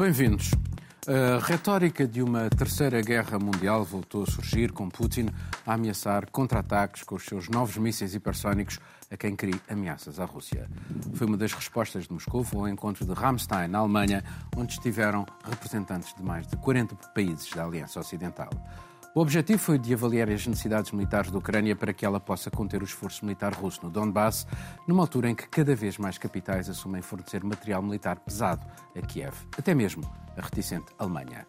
[0.00, 0.52] Bem-vindos.
[1.06, 5.26] A retórica de uma terceira guerra mundial voltou a surgir, com Putin
[5.66, 8.80] a ameaçar contra-ataques com os seus novos mísseis hipersónicos
[9.10, 10.70] a quem cria ameaças à Rússia.
[11.12, 14.24] Foi uma das respostas de Moscou ao encontro de Ramstein, na Alemanha,
[14.56, 18.48] onde estiveram representantes de mais de 40 países da Aliança Ocidental.
[19.12, 22.80] O objetivo foi de avaliar as necessidades militares da Ucrânia para que ela possa conter
[22.80, 24.46] o esforço militar russo no Donbass,
[24.86, 28.64] numa altura em que cada vez mais capitais assumem fornecer material militar pesado
[28.96, 30.04] a Kiev, até mesmo
[30.36, 31.44] a reticente Alemanha.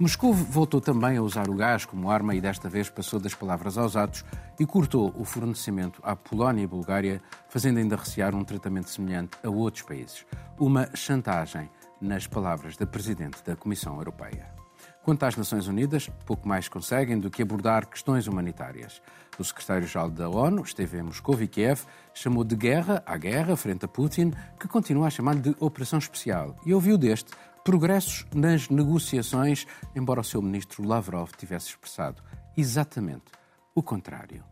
[0.00, 3.78] Moscou voltou também a usar o gás como arma e desta vez passou das palavras
[3.78, 4.24] aos atos
[4.58, 9.48] e cortou o fornecimento à Polónia e Bulgária, fazendo ainda recear um tratamento semelhante a
[9.48, 10.26] outros países.
[10.58, 11.70] Uma chantagem,
[12.00, 14.59] nas palavras da Presidente da Comissão Europeia.
[15.02, 19.00] Quanto às Nações Unidas, pouco mais conseguem do que abordar questões humanitárias.
[19.38, 23.86] O secretário-geral da ONU esteve em Moscou e Kiev, chamou de guerra à guerra frente
[23.86, 27.30] a Putin, que continua a chamar de operação especial, e ouviu deste
[27.64, 32.22] progressos nas negociações, embora o seu ministro Lavrov tivesse expressado
[32.56, 33.32] exatamente
[33.74, 34.44] o contrário.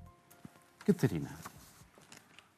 [0.85, 1.58] Catarina.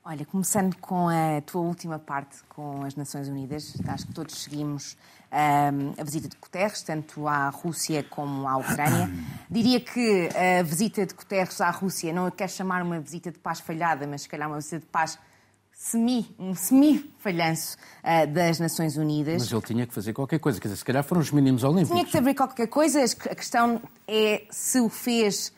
[0.02, 4.96] Olha, começando com a tua última parte com as Nações Unidas, acho que todos seguimos
[5.30, 9.10] um, a visita de Guterres, tanto à Rússia como à Ucrânia.
[9.50, 13.38] Diria que a visita de Guterres à Rússia, não a quero chamar uma visita de
[13.38, 15.18] paz falhada, mas se calhar uma visita de paz
[15.70, 19.42] semi, um semi-falhanço uh, das Nações Unidas.
[19.42, 21.90] Mas ele tinha que fazer qualquer coisa, quer dizer, se calhar foram os mínimos olímpicos.
[21.90, 25.52] Tinha que saber qualquer coisa, a questão é se o fez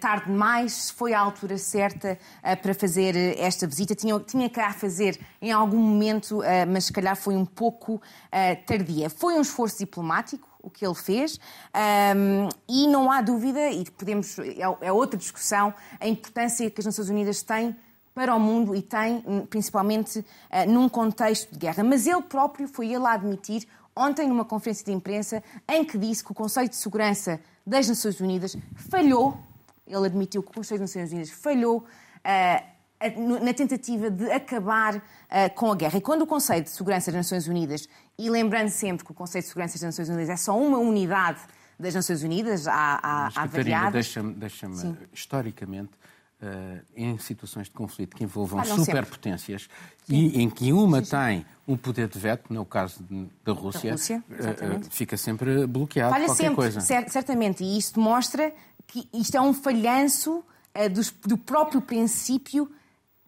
[0.00, 3.94] tarde demais, foi a altura certa uh, para fazer uh, esta visita.
[3.94, 8.00] Tinha, tinha que a fazer em algum momento, mas se calhar foi um pouco
[8.66, 9.10] tardia.
[9.10, 11.40] Foi um esforço diplomático o que ele fez
[12.16, 16.86] um, e não há dúvida, e podemos, é, é outra discussão, a importância que as
[16.86, 17.74] Nações Unidas têm
[18.14, 20.24] para o mundo e têm, hum, principalmente
[20.68, 21.82] num contexto de guerra.
[21.82, 23.66] Mas ele próprio foi ele a admitir
[23.96, 28.20] ontem numa conferência de imprensa em que disse que o Conselho de Segurança das Nações
[28.20, 28.56] Unidas
[28.90, 29.38] falhou
[29.86, 35.00] ele admitiu que o Conselho das Nações Unidas falhou uh, na tentativa de acabar uh,
[35.54, 35.98] com a guerra.
[35.98, 37.88] E quando o Conselho de Segurança das Nações Unidas,
[38.18, 41.40] e lembrando sempre que o Conselho de Segurança das Nações Unidas é só uma unidade
[41.78, 43.92] das Nações Unidas, há, há, Mas, há variadas...
[43.92, 44.68] deixa-me, deixa
[45.12, 45.90] historicamente,
[46.42, 49.68] Uh, em situações de conflito que envolvam Falham superpotências
[50.08, 51.10] e em que uma sim, sim.
[51.10, 53.00] tem um poder de veto, no caso
[53.44, 56.80] da Rússia, da Rússia uh, fica sempre bloqueado Falha qualquer sempre, coisa.
[56.80, 58.52] certamente, e isso demonstra
[58.92, 60.44] que isto é um falhanço
[60.76, 62.70] uh, do, próprio princípio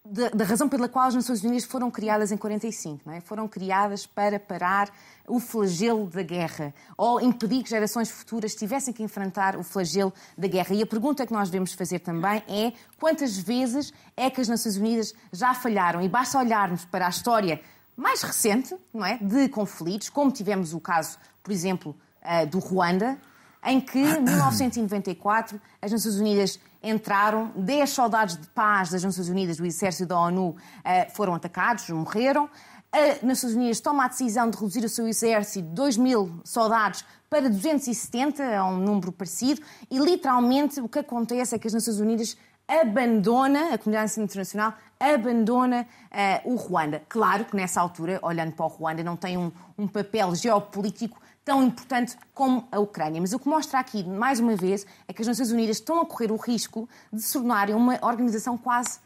[0.04, 3.22] da, razão pela qual as Nações Unidas foram criadas em 45, não é?
[3.22, 4.90] Foram criadas para parar
[5.26, 10.46] o flagelo da guerra ou impedir que gerações futuras tivessem que enfrentar o flagelo da
[10.46, 10.74] guerra.
[10.74, 14.76] E a pergunta que nós devemos fazer também é quantas vezes é que as Nações
[14.76, 16.02] Unidas já falharam?
[16.02, 17.58] E basta olharmos para a história
[17.96, 23.18] mais recente, não é, de conflitos, como tivemos o caso, por exemplo, uh, do Ruanda,
[23.64, 29.56] em que, em 1994, as Nações Unidas entraram, 10 soldados de paz das Nações Unidas,
[29.56, 30.54] do exército da ONU,
[30.84, 32.48] eh, foram atacados, morreram.
[32.92, 37.04] As Nações Unidas toma a decisão de reduzir o seu exército de 2 mil soldados
[37.30, 39.60] para 270, é um número parecido,
[39.90, 42.36] e literalmente o que acontece é que as Nações Unidas
[42.68, 45.86] abandona, a comunidade internacional abandona
[46.44, 47.02] uh, o Ruanda.
[47.08, 51.62] Claro que nessa altura, olhando para o Ruanda, não tem um, um papel geopolítico tão
[51.62, 53.20] importante como a Ucrânia.
[53.20, 56.06] Mas o que mostra aqui, mais uma vez, é que as Nações Unidas estão a
[56.06, 58.98] correr o risco de se tornarem uma organização quase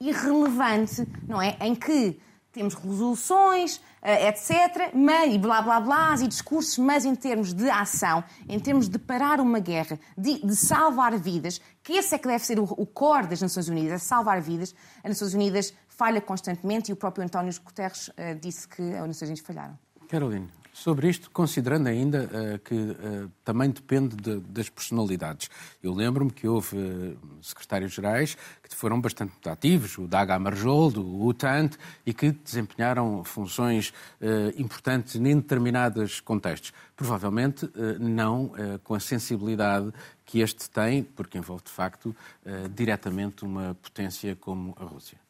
[0.00, 1.56] irrelevante, não é?
[1.60, 2.18] Em que
[2.52, 7.70] temos resoluções, eh, etc., mas, e blá blá blá, e discursos, mas em termos de
[7.70, 12.28] ação, em termos de parar uma guerra, de, de salvar vidas, que esse é que
[12.28, 16.20] deve ser o, o core das Nações Unidas, é salvar vidas, as Nações Unidas falha
[16.20, 19.78] constantemente e o próprio António Guterres uh, disse que as Nações Unidas falharam.
[20.08, 20.61] Caroline.
[20.72, 25.50] Sobre isto, considerando ainda uh, que uh, também depende de, das personalidades.
[25.82, 31.76] Eu lembro-me que houve uh, secretários-gerais que foram bastante ativos, o Daga Marjoldo, o Utant,
[32.06, 33.92] e que desempenharam funções
[34.56, 36.72] importantes em determinados contextos.
[36.96, 37.70] Provavelmente
[38.00, 38.50] não
[38.82, 39.92] com a sensibilidade
[40.24, 42.16] que este tem, porque envolve de facto
[42.74, 45.21] diretamente uma potência como a Rússia.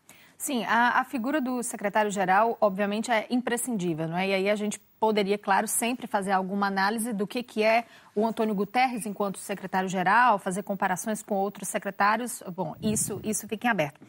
[0.43, 4.31] Sim, a, a figura do secretário-geral, obviamente, é imprescindível, não é?
[4.31, 8.27] E aí a gente poderia, claro, sempre fazer alguma análise do que, que é o
[8.27, 12.43] Antônio Guterres enquanto secretário-geral, fazer comparações com outros secretários.
[12.57, 14.01] Bom, isso, isso fica em aberto.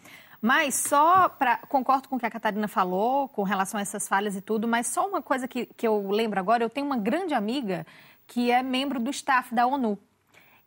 [0.41, 1.57] Mas só para.
[1.69, 4.87] Concordo com o que a Catarina falou com relação a essas falhas e tudo, mas
[4.87, 7.85] só uma coisa que, que eu lembro agora: eu tenho uma grande amiga
[8.25, 9.99] que é membro do staff da ONU.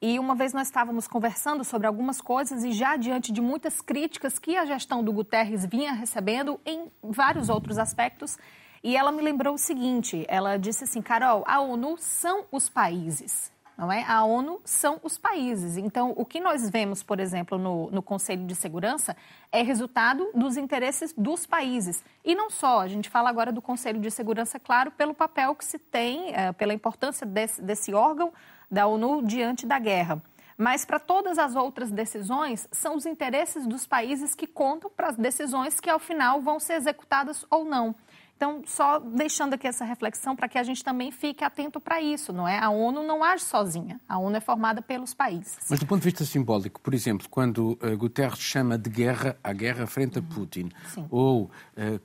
[0.08, 4.38] E uma vez nós estávamos conversando sobre algumas coisas e já diante de muitas críticas
[4.38, 8.38] que a gestão do Guterres vinha recebendo em vários outros aspectos,
[8.85, 13.50] E ela me lembrou o seguinte: ela disse assim, Carol, a ONU são os países.
[13.76, 14.05] Não é?
[14.05, 15.76] A ONU são os países.
[15.76, 19.17] Então, o que nós vemos, por exemplo, no, no Conselho de Segurança
[19.50, 22.05] é resultado dos interesses dos países.
[22.25, 25.64] E não só, a gente fala agora do Conselho de Segurança, claro, pelo papel que
[25.64, 28.32] se tem, é, pela importância desse, desse órgão
[28.70, 30.22] da ONU diante da guerra.
[30.58, 35.16] Mas para todas as outras decisões, são os interesses dos países que contam para as
[35.16, 37.94] decisões que, ao final, vão ser executadas ou não.
[38.36, 42.34] Então, só deixando aqui essa reflexão para que a gente também fique atento para isso,
[42.34, 42.58] não é?
[42.58, 45.56] A ONU não age sozinha, a ONU é formada pelos países.
[45.70, 49.52] Mas do ponto de vista simbólico, por exemplo, quando uh, Guterres chama de guerra a
[49.54, 50.28] guerra frente a uhum.
[50.28, 51.06] Putin, Sim.
[51.10, 51.50] ou uh,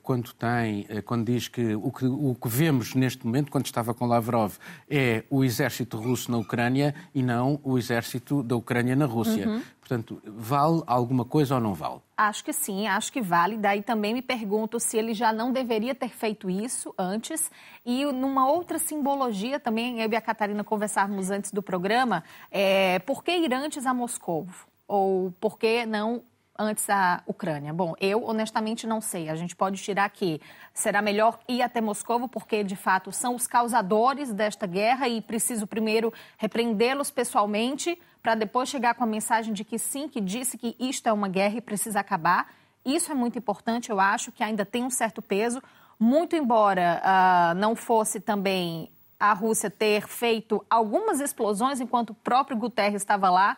[0.02, 3.92] quando tem, uh, quando diz que o, que o que vemos neste momento, quando estava
[3.92, 4.54] com Lavrov,
[4.88, 9.46] é o exército russo na Ucrânia e não o exército da Ucrânia na Rússia.
[9.46, 9.62] Uhum.
[9.82, 12.00] Portanto, vale alguma coisa ou não vale?
[12.16, 13.56] Acho que sim, acho que vale.
[13.58, 17.50] Daí também me pergunto se ele já não deveria ter feito isso antes.
[17.84, 23.24] E numa outra simbologia também, eu e a Catarina conversávamos antes do programa, é, por
[23.24, 24.46] que ir antes a Moscou?
[24.86, 26.22] Ou por que não
[26.58, 27.72] antes a Ucrânia?
[27.72, 29.28] Bom, eu honestamente não sei.
[29.28, 30.40] A gente pode tirar que
[30.74, 35.66] será melhor ir até Moscou, porque de fato são os causadores desta guerra e preciso
[35.66, 40.76] primeiro repreendê-los pessoalmente para depois chegar com a mensagem de que sim, que disse que
[40.78, 42.52] isto é uma guerra e precisa acabar.
[42.84, 45.62] Isso é muito importante, eu acho que ainda tem um certo peso.
[45.98, 52.56] Muito embora uh, não fosse também a Rússia ter feito algumas explosões enquanto o próprio
[52.56, 53.56] Guterres estava lá,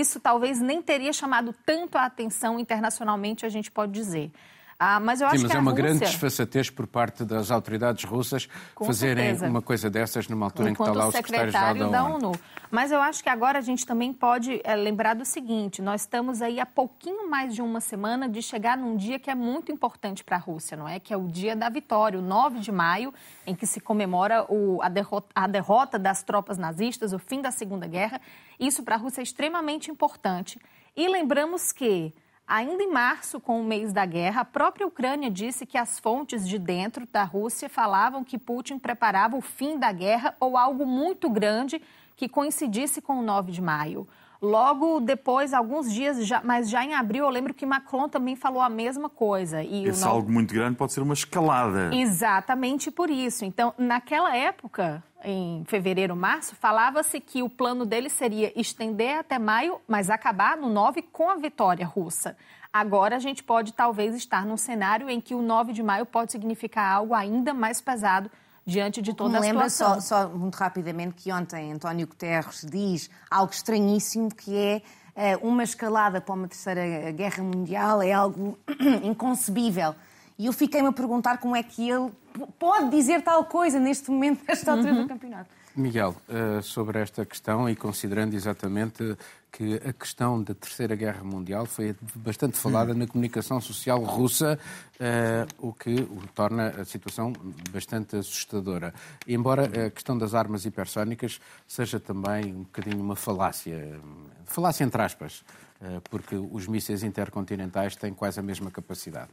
[0.00, 4.30] isso talvez nem teria chamado tanto a atenção internacionalmente, a gente pode dizer.
[4.78, 5.84] Ah, mas eu Sim, acho mas que é uma Rússia...
[5.84, 9.46] grande desfaçatez por parte das autoridades russas Com fazerem certeza.
[9.46, 12.26] uma coisa dessas numa altura Enquanto em que está lá o secretário-geral da, da ONU.
[12.28, 12.40] ONU.
[12.74, 16.42] Mas eu acho que agora a gente também pode é, lembrar do seguinte: nós estamos
[16.42, 20.24] aí há pouquinho mais de uma semana de chegar num dia que é muito importante
[20.24, 20.98] para a Rússia, não é?
[20.98, 23.14] Que é o dia da vitória, o 9 de maio,
[23.46, 27.52] em que se comemora o, a, derrota, a derrota das tropas nazistas, o fim da
[27.52, 28.20] Segunda Guerra.
[28.58, 30.58] Isso para a Rússia é extremamente importante.
[30.96, 32.12] E lembramos que
[32.46, 36.46] Ainda em março, com o mês da guerra, a própria Ucrânia disse que as fontes
[36.46, 41.30] de dentro da Rússia falavam que Putin preparava o fim da guerra ou algo muito
[41.30, 41.80] grande
[42.16, 44.06] que coincidisse com o 9 de maio.
[44.44, 48.60] Logo depois, alguns dias, já, mas já em abril, eu lembro que Macron também falou
[48.60, 49.62] a mesma coisa.
[49.62, 51.90] E Esse algo muito grande pode ser uma escalada.
[51.94, 53.46] Exatamente por isso.
[53.46, 59.80] Então, naquela época, em fevereiro, março, falava-se que o plano dele seria estender até maio,
[59.88, 62.36] mas acabar no 9 com a vitória russa.
[62.70, 66.32] Agora a gente pode talvez estar num cenário em que o 9 de maio pode
[66.32, 68.30] significar algo ainda mais pesado
[68.66, 70.00] diante de toda Me a lembra situação.
[70.00, 74.82] Só, só muito rapidamente que ontem António Guterres diz algo estranhíssimo que é
[75.16, 78.58] eh, uma escalada para uma terceira guerra mundial é algo
[79.02, 79.94] inconcebível.
[80.38, 82.10] E eu fiquei-me a perguntar como é que ele
[82.58, 85.02] pode dizer tal coisa neste momento, nesta altura uhum.
[85.02, 85.50] do campeonato.
[85.76, 89.16] Miguel, eh, sobre esta questão e considerando exatamente
[89.54, 94.58] que a questão da Terceira Guerra Mundial foi bastante falada na comunicação social russa,
[94.96, 97.32] uh, o que o torna a situação
[97.70, 98.92] bastante assustadora.
[99.28, 104.00] Embora a questão das armas hipersónicas seja também um bocadinho uma falácia,
[104.44, 105.44] falácia entre aspas,
[105.80, 109.30] uh, porque os mísseis intercontinentais têm quase a mesma capacidade.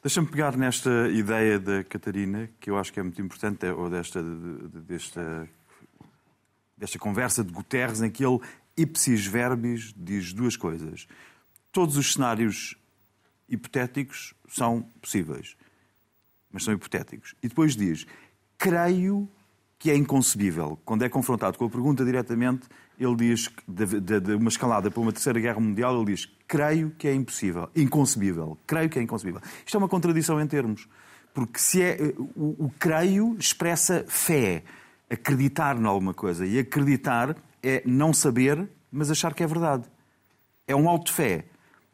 [0.00, 4.22] Deixa-me pegar nesta ideia da Catarina, que eu acho que é muito importante, ou desta,
[4.22, 5.48] desta,
[6.78, 8.40] desta conversa de Guterres, em que ele
[8.76, 11.06] ipsis verbis diz duas coisas.
[11.70, 12.76] Todos os cenários
[13.48, 15.56] hipotéticos são possíveis,
[16.50, 17.34] mas são hipotéticos.
[17.42, 18.06] E depois diz:
[18.58, 19.28] creio
[19.78, 20.78] que é inconcebível.
[20.84, 25.00] Quando é confrontado com a pergunta diretamente, ele diz de, de, de, uma escalada para
[25.00, 28.56] uma terceira guerra mundial, ele diz: creio que é impossível, inconcebível.
[28.66, 29.40] Creio que é inconcebível.
[29.64, 30.88] Isto é uma contradição em termos,
[31.34, 34.62] porque se é o, o creio expressa fé,
[35.10, 39.84] acreditar em alguma coisa e acreditar é não saber, mas achar que é verdade.
[40.66, 41.44] É um alto de fé.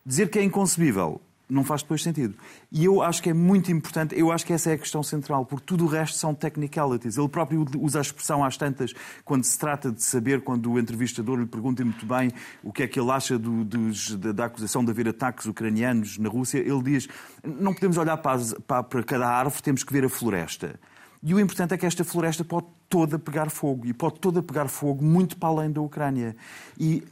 [0.05, 2.35] Dizer que é inconcebível não faz depois sentido.
[2.71, 5.47] E eu acho que é muito importante, eu acho que essa é a questão central,
[5.47, 7.17] porque tudo o resto são technicalities.
[7.17, 8.93] Ele próprio usa a expressão às tantas,
[9.25, 12.31] quando se trata de saber, quando o entrevistador lhe pergunta muito bem
[12.63, 16.29] o que é que ele acha do, dos, da, acusação de haver ataques ucranianos na
[16.29, 17.09] Rússia, ele diz:
[17.43, 20.79] não podemos olhar para, para cada árvore, temos que ver a floresta.
[21.23, 24.69] E o importante é que esta floresta pode toda pegar fogo e pode toda pegar
[24.69, 26.37] fogo muito para além da Ucrânia.
[26.79, 27.03] E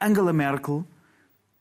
[0.00, 0.84] Angela Merkel,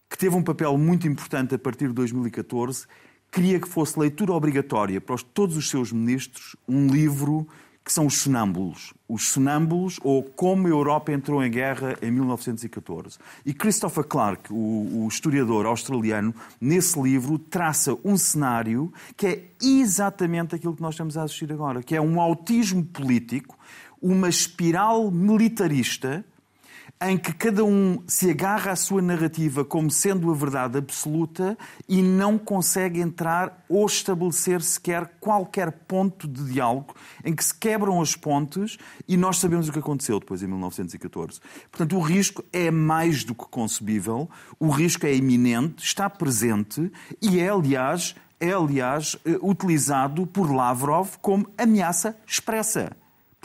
[0.10, 2.86] que teve um papel muito importante a partir de 2014,
[3.32, 7.48] queria que fosse leitura obrigatória para todos os seus ministros um livro
[7.90, 8.94] que são os sonâmbulos.
[9.08, 13.18] Os sonâmbulos, ou como a Europa entrou em guerra em 1914.
[13.44, 16.32] E Christopher Clark, o, o historiador australiano,
[16.62, 21.82] nesse livro traça um cenário que é exatamente aquilo que nós estamos a assistir agora,
[21.82, 23.58] que é um autismo político,
[24.00, 26.24] uma espiral militarista
[27.02, 32.02] em que cada um se agarra à sua narrativa como sendo a verdade absoluta e
[32.02, 38.18] não consegue entrar ou estabelecer sequer qualquer ponto de diálogo em que se quebram as
[38.18, 38.78] pontes
[39.08, 41.40] e nós sabemos o que aconteceu depois em 1914.
[41.72, 44.30] Portanto, o risco é mais do que concebível,
[44.60, 46.92] o risco é iminente, está presente
[47.22, 52.92] e é, aliás, é, aliás, eh, utilizado por Lavrov como ameaça expressa.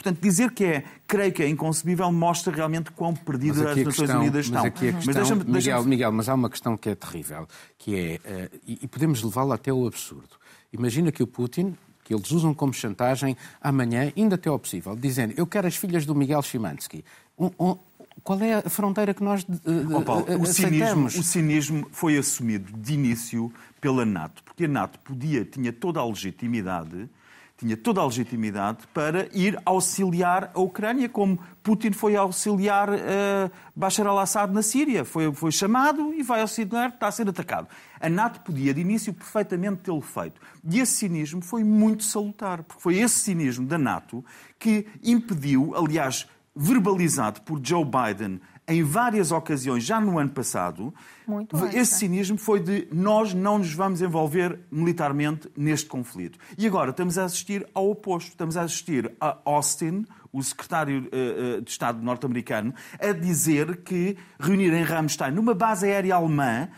[0.04, 4.20] Portanto, dizer que é, creio que é inconcebível, mostra realmente quão perdidas as Nações questão,
[4.20, 4.62] Unidas estão.
[4.62, 7.49] Mas aqui a questão, mas deixa Miguel, Miguel, mas há uma questão que é terrível,
[7.78, 10.28] que é, uh, e, e podemos levá-la até ao absurdo.
[10.75, 15.32] Imagina que o Putin, que eles usam como chantagem, amanhã, ainda até ao possível, dizendo
[15.38, 17.02] eu quero as filhas do Miguel Szymanski.
[17.38, 17.78] Um, um,
[18.23, 22.70] qual é a fronteira que nós uh, oh, Paulo, o cinismo, o cinismo foi assumido
[22.76, 27.08] de início pela NATO, porque a NATO podia, tinha toda a legitimidade
[27.64, 34.06] tinha toda a legitimidade para ir auxiliar a Ucrânia, como Putin foi auxiliar uh, Bashar
[34.06, 35.02] al-Assad na Síria.
[35.02, 37.66] Foi, foi chamado e vai auxiliar, está a ser atacado.
[37.99, 40.38] A NATO podia, de início, perfeitamente tê-lo feito.
[40.62, 44.23] E esse cinismo foi muito salutar, porque foi esse cinismo da NATO
[44.59, 50.92] que impediu, aliás, verbalizado por Joe Biden em várias ocasiões, já no ano passado,
[51.26, 51.85] Muito esse é.
[51.85, 56.38] cinismo foi de nós não nos vamos envolver militarmente neste conflito.
[56.56, 58.30] E agora estamos a assistir ao oposto.
[58.30, 64.73] Estamos a assistir a Austin, o secretário uh, de Estado norte-americano, a dizer que reunir
[64.73, 66.68] em Ramstein, numa base aérea alemã,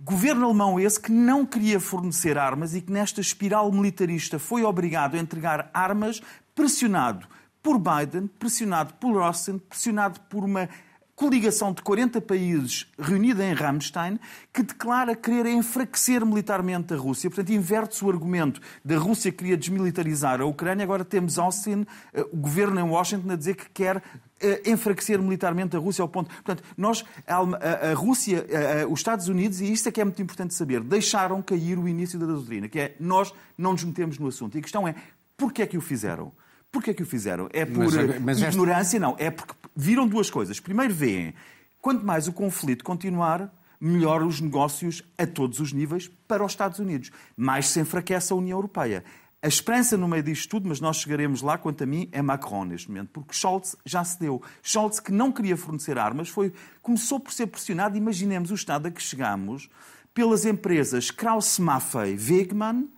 [0.00, 5.16] governo alemão esse que não queria fornecer armas e que nesta espiral militarista foi obrigado
[5.16, 6.22] a entregar armas
[6.54, 7.26] pressionado
[7.62, 10.68] por Biden, pressionado por Austin, pressionado por uma
[11.16, 14.20] coligação de 40 países reunida em Ramstein
[14.52, 17.30] que declara querer enfraquecer militarmente a Rússia.
[17.30, 20.84] Portanto, inverte-se o argumento da Rússia que queria desmilitarizar a Ucrânia.
[20.84, 24.02] Agora temos Austin, eh, o governo em Washington, a dizer que quer
[24.38, 26.28] eh, enfraquecer militarmente a Rússia ao ponto.
[26.28, 28.46] Portanto, nós, a, Rússia,
[28.90, 32.18] os Estados Unidos, e isto é que é muito importante saber, deixaram cair o início
[32.18, 34.56] da doutrina, que é nós não nos metemos no assunto.
[34.56, 34.94] E a questão é,
[35.34, 36.30] porquê é que o fizeram?
[36.76, 37.48] Porquê é que o fizeram?
[37.54, 38.98] É por mas, mas ignorância?
[38.98, 39.06] Esta...
[39.06, 40.60] Não, é porque viram duas coisas.
[40.60, 41.32] Primeiro, veem,
[41.80, 46.78] quanto mais o conflito continuar, melhor os negócios a todos os níveis para os Estados
[46.78, 47.10] Unidos.
[47.34, 49.02] Mais se enfraquece a União Europeia.
[49.40, 52.66] A esperança no meio disto tudo, mas nós chegaremos lá, quanto a mim, é Macron
[52.66, 54.42] neste momento, porque Scholz já se deu.
[54.62, 56.52] Scholz, que não queria fornecer armas, foi,
[56.82, 57.96] começou por ser pressionado.
[57.96, 59.70] Imaginemos o estado a que chegamos
[60.12, 62.90] pelas empresas Krauss-Maffei Wegmann,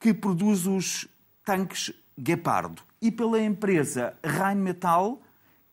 [0.00, 1.06] que produz os
[1.44, 5.20] tanques Guepardo, e pela empresa Rheinmetall,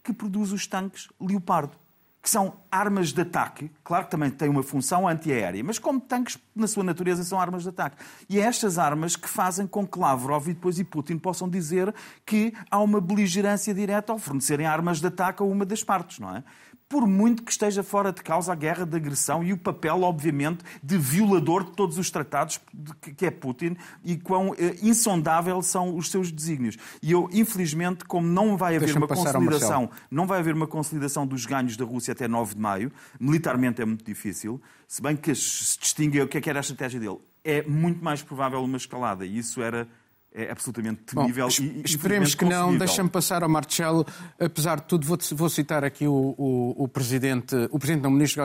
[0.04, 1.78] que produz os tanques Leopardo,
[2.22, 6.38] que são armas de ataque, claro que também têm uma função antiaérea, mas como tanques,
[6.54, 7.98] na sua natureza, são armas de ataque.
[8.28, 11.94] E é estas armas que fazem com que Lavrov e depois e Putin possam dizer
[12.26, 16.36] que há uma beligerância direta ao fornecerem armas de ataque a uma das partes, não
[16.36, 16.44] é?
[16.90, 20.64] Por muito que esteja fora de causa a guerra de agressão e o papel, obviamente,
[20.82, 22.60] de violador de todos os tratados
[23.16, 26.78] que é Putin e quão eh, insondável são os seus desígnios.
[27.04, 31.46] E eu, infelizmente, como não vai haver uma consolidação, não vai haver uma consolidação dos
[31.46, 35.78] ganhos da Rússia até 9 de maio, militarmente é muito difícil, se bem que se
[35.80, 37.20] distingue o que é que era a estratégia dele.
[37.44, 39.88] É muito mais provável uma escalada e isso era
[40.34, 42.78] é absolutamente temível Bom, e Esperemos que não.
[42.78, 44.06] Deixa-me passar ao Marcelo.
[44.40, 48.14] Apesar de tudo, vou, vou citar aqui o, o, o, presidente, o presidente não, o
[48.14, 48.44] ministro,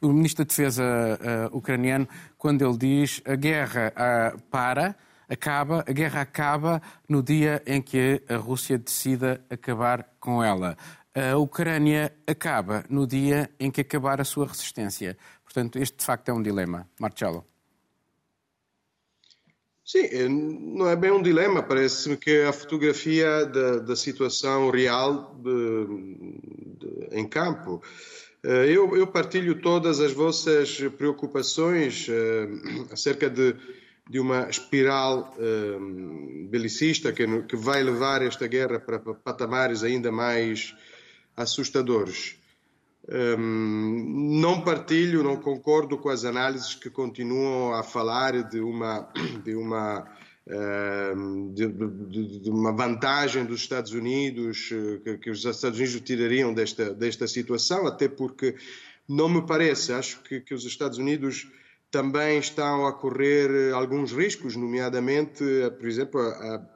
[0.00, 4.96] o ministro da Defesa uh, ucraniano, quando ele diz a guerra uh, para,
[5.28, 10.76] acaba, a guerra acaba no dia em que a Rússia decida acabar com ela.
[11.14, 15.16] A Ucrânia acaba no dia em que acabar a sua resistência.
[15.44, 16.88] Portanto, este de facto é um dilema.
[16.98, 17.44] Marcelo.
[19.84, 20.08] Sim,
[20.76, 25.86] não é bem um dilema, parece-me que a fotografia da, da situação real de,
[26.78, 27.82] de, em campo.
[28.42, 33.54] Eh, eu, eu, partilho todas as vossas preocupações uh, acerca de,
[34.08, 40.74] de, uma espiral uh, belicista que, que vai levar esta guerra para patamares ainda mais
[41.36, 42.36] assustadores.
[43.06, 49.12] Um, não partilho, não concordo com as análises que continuam a falar de uma,
[49.44, 50.10] de uma,
[51.52, 56.54] de, de, de uma vantagem dos Estados Unidos, eh, que, que, os Estados Unidos tirariam
[56.54, 58.56] desta, desta situação, até porque
[59.06, 61.46] não me parece, acho que, que os Estados Unidos
[61.90, 65.44] também estão a correr alguns riscos, nomeadamente,
[65.78, 66.66] por exemplo, a, a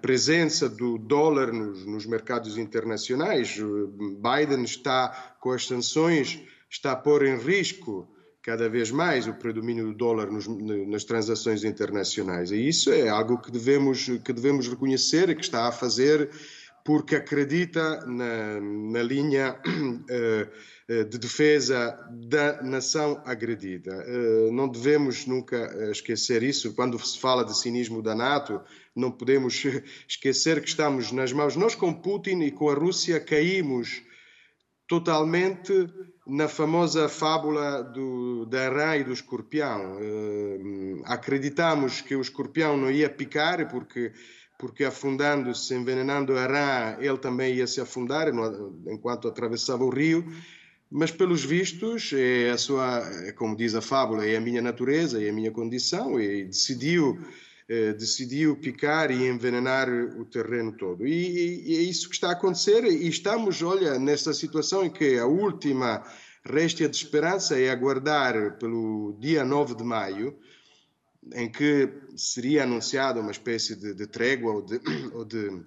[0.00, 3.56] presença do dólar nos, nos, mercados internacionais.
[3.56, 8.08] Biden está, com as sanções, está a pôr em risco
[8.42, 12.50] cada vez mais o predomínio do dólar nos, nas transações internacionais.
[12.50, 16.30] E isso é algo que devemos, que devemos reconhecer e que está a fazer
[16.84, 21.98] porque acredita na, na linha uh, de defesa
[22.28, 24.04] da nação agredida.
[24.06, 25.56] Uh, não devemos nunca
[25.90, 26.74] esquecer isso.
[26.74, 28.60] Quando se fala de cinismo da NATO,
[28.94, 29.64] não podemos
[30.06, 31.56] esquecer que estamos nas mãos.
[31.56, 34.02] Nós, com Putin e com a Rússia, caímos
[34.86, 35.72] totalmente
[36.26, 39.96] na famosa fábula do, da rã e do escorpião.
[39.96, 44.12] Uh, acreditamos que o escorpião não ia picar porque
[44.64, 48.32] porque afundando-se, envenenando a rã, ele também ia se afundar
[48.86, 50.24] enquanto atravessava o rio.
[50.90, 55.22] Mas, pelos vistos, é a sua, é como diz a fábula, é a minha natureza,
[55.22, 57.20] é a minha condição, e decidiu,
[57.68, 61.06] é, decidiu picar e envenenar o terreno todo.
[61.06, 65.18] E, e, é isso que está a acontecer, e estamos, olha, nesta situação em que
[65.18, 66.02] a última
[66.42, 70.34] réstia de esperança é aguardar pelo dia 9 de maio,
[71.32, 74.80] em que seria anunciada uma espécie de, de trégua ou de,
[75.14, 75.62] ou de,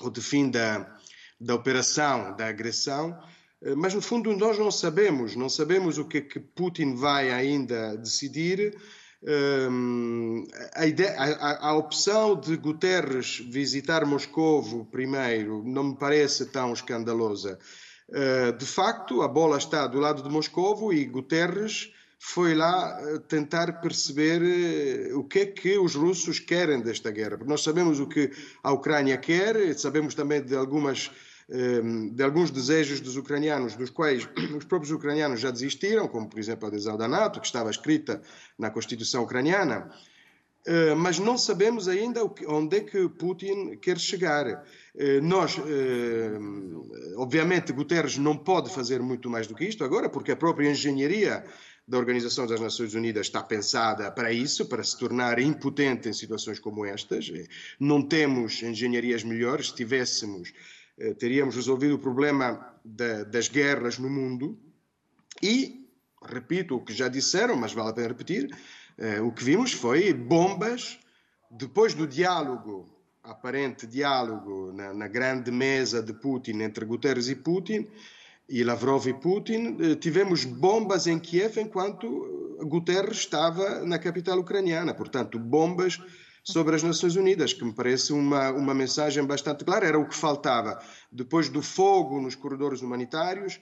[0.00, 0.96] ou de fim da,
[1.40, 3.18] da operação, da agressão,
[3.62, 7.96] eh, mas no fundo nós não sabemos, não sabemos o que, que Putin vai ainda
[7.96, 8.76] decidir.
[9.24, 16.46] Um, ehm, a, ideia, a, a, opção de Guterres visitar Moscovo primeiro não me parece
[16.46, 17.56] tão escandalosa.
[18.08, 21.92] Uh, de facto, a bola está do lado de Moscovo e Guterres
[22.24, 27.36] foi lá eh, tentar perceber eh, o que é que os russos querem desta guerra.
[27.44, 28.30] Nós sabemos o que
[28.62, 31.10] a Ucrânia quer, sabemos também de algumas
[31.50, 36.38] eh, de alguns desejos dos ucranianos, dos quais os próprios ucranianos já desistiram, como por
[36.38, 38.22] exemplo a adesão da NATO, que estava escrita
[38.56, 39.90] na Constituição ucraniana,
[40.96, 44.64] mas não sabemos ainda onde é que Putin quer chegar.
[45.20, 45.56] Nós,
[47.16, 51.44] obviamente, Guterres não pode fazer muito mais do que isto agora, porque a própria engenharia
[51.86, 56.58] da Organização das Nações Unidas está pensada para isso, para se tornar impotente em situações
[56.58, 57.30] como estas.
[57.78, 59.68] Não temos engenharias melhores.
[59.68, 60.52] Se tivéssemos,
[60.96, 62.72] eh, teríamos resolvido o problema
[63.26, 64.58] das guerras no mundo.
[65.42, 65.88] E,
[66.24, 68.48] repito o que já disseram, mas vale a pena repetir,
[68.96, 71.00] eh, o que vimos foi bombas
[71.50, 72.86] depois do diálogo,
[73.22, 77.88] aparente diálogo na, na grande mesa de Putin entre Guterres e Putin
[78.48, 84.94] e Lavrov e Putin, eh, tivemos bombas em Kiev enquanto Guterres estava na capital ucraniana.
[84.94, 86.00] Portanto, bombas
[86.44, 89.86] sobre as Nações Unidas, que me parece uma, uma mensagem bastante clara.
[89.86, 90.80] Era o que faltava.
[91.10, 93.58] Depois do fogo nos corredores humanitários,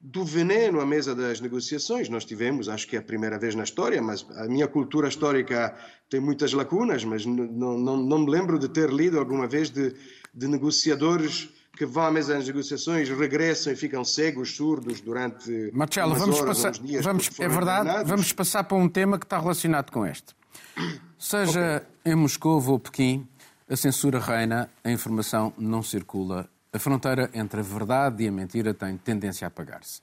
[0.00, 2.08] do veneno à mesa das negociações.
[2.08, 5.76] Nós tivemos, acho que é a primeira vez na história, mas a minha cultura histórica
[6.08, 9.94] tem muitas lacunas, mas não, não, não me lembro de ter lido alguma vez de,
[10.32, 16.14] de negociadores que vão à mesa das negociações, regressam e ficam cegos, surdos durante Marcelo,
[16.14, 17.04] vamos horas, passar, dias.
[17.04, 20.34] Vamos, é verdade, vamos passar para um tema que está relacionado com este.
[21.18, 22.12] Seja okay.
[22.12, 23.26] em Moscou ou Pequim,
[23.68, 28.74] a censura reina, a informação não circula, a fronteira entre a verdade e a mentira
[28.74, 30.00] tem tendência a apagar-se.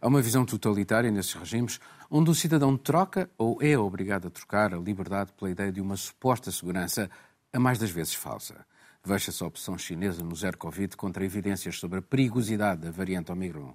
[0.00, 1.78] Há uma visão totalitária nesses regimes
[2.10, 5.96] onde o cidadão troca ou é obrigado a trocar a liberdade pela ideia de uma
[5.96, 7.10] suposta segurança,
[7.52, 8.66] a mais das vezes falsa.
[9.04, 13.72] Veja-se a opção chinesa no zero Covid contra evidências sobre a perigosidade da variante Omicron.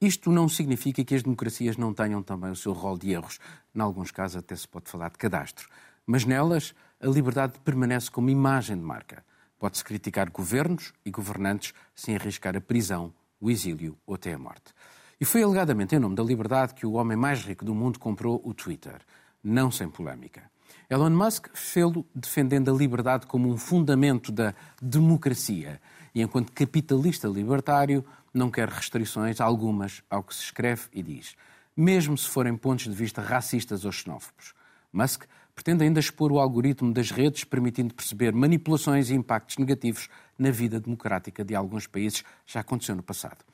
[0.00, 3.38] Isto não significa que as democracias não tenham também o seu rol de erros.
[3.74, 5.68] Em alguns casos até se pode falar de cadastro.
[6.06, 9.22] Mas nelas, a liberdade permanece como imagem de marca.
[9.58, 14.72] Pode-se criticar governos e governantes sem arriscar a prisão, o exílio ou até a morte.
[15.20, 18.40] E foi alegadamente em nome da liberdade que o homem mais rico do mundo comprou
[18.42, 19.02] o Twitter,
[19.44, 20.50] não sem polémica.
[20.88, 25.80] Elon Musk fê-lo defendendo a liberdade como um fundamento da democracia
[26.14, 31.36] e, enquanto capitalista libertário, não quer restrições algumas ao que se escreve e diz,
[31.76, 34.54] mesmo se forem pontos de vista racistas ou xenófobos.
[34.92, 40.50] Musk pretende ainda expor o algoritmo das redes, permitindo perceber manipulações e impactos negativos na
[40.50, 42.24] vida democrática de alguns países.
[42.46, 43.44] Já aconteceu no passado.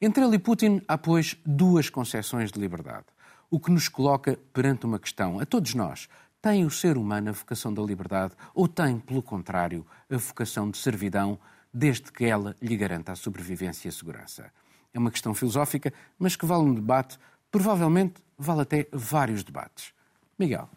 [0.00, 3.06] Entre ele e Putin há, pois, duas concepções de liberdade.
[3.50, 6.08] O que nos coloca perante uma questão, a todos nós,
[6.42, 10.76] tem o ser humano a vocação da liberdade ou tem, pelo contrário, a vocação de
[10.76, 11.38] servidão,
[11.72, 14.52] desde que ela lhe garanta a sobrevivência e a segurança?
[14.92, 17.16] É uma questão filosófica, mas que vale um debate,
[17.48, 19.94] provavelmente vale até vários debates.
[20.36, 20.68] Miguel.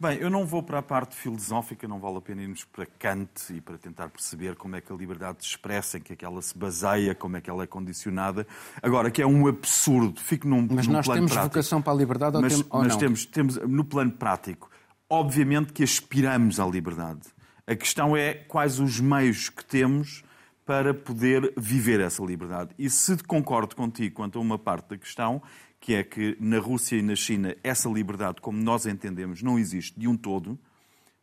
[0.00, 3.52] Bem, eu não vou para a parte filosófica, não vale a pena irmos para Kant
[3.52, 6.24] e para tentar perceber como é que a liberdade se expressa, em que é que
[6.24, 8.46] ela se baseia, como é que ela é condicionada.
[8.80, 11.54] Agora, que é um absurdo, fico num, mas num nós temos prático.
[11.54, 12.98] vocação para a liberdade mas, ou, tem, ou mas não?
[12.98, 14.70] Temos, temos, no plano prático,
[15.10, 17.22] Obviamente que aspiramos à liberdade.
[17.66, 20.22] A questão é quais os meios que temos
[20.66, 22.74] para poder viver essa liberdade.
[22.78, 25.42] E se concordo contigo quanto a uma parte da questão,
[25.80, 29.98] que é que na Rússia e na China essa liberdade, como nós entendemos, não existe
[29.98, 30.58] de um todo,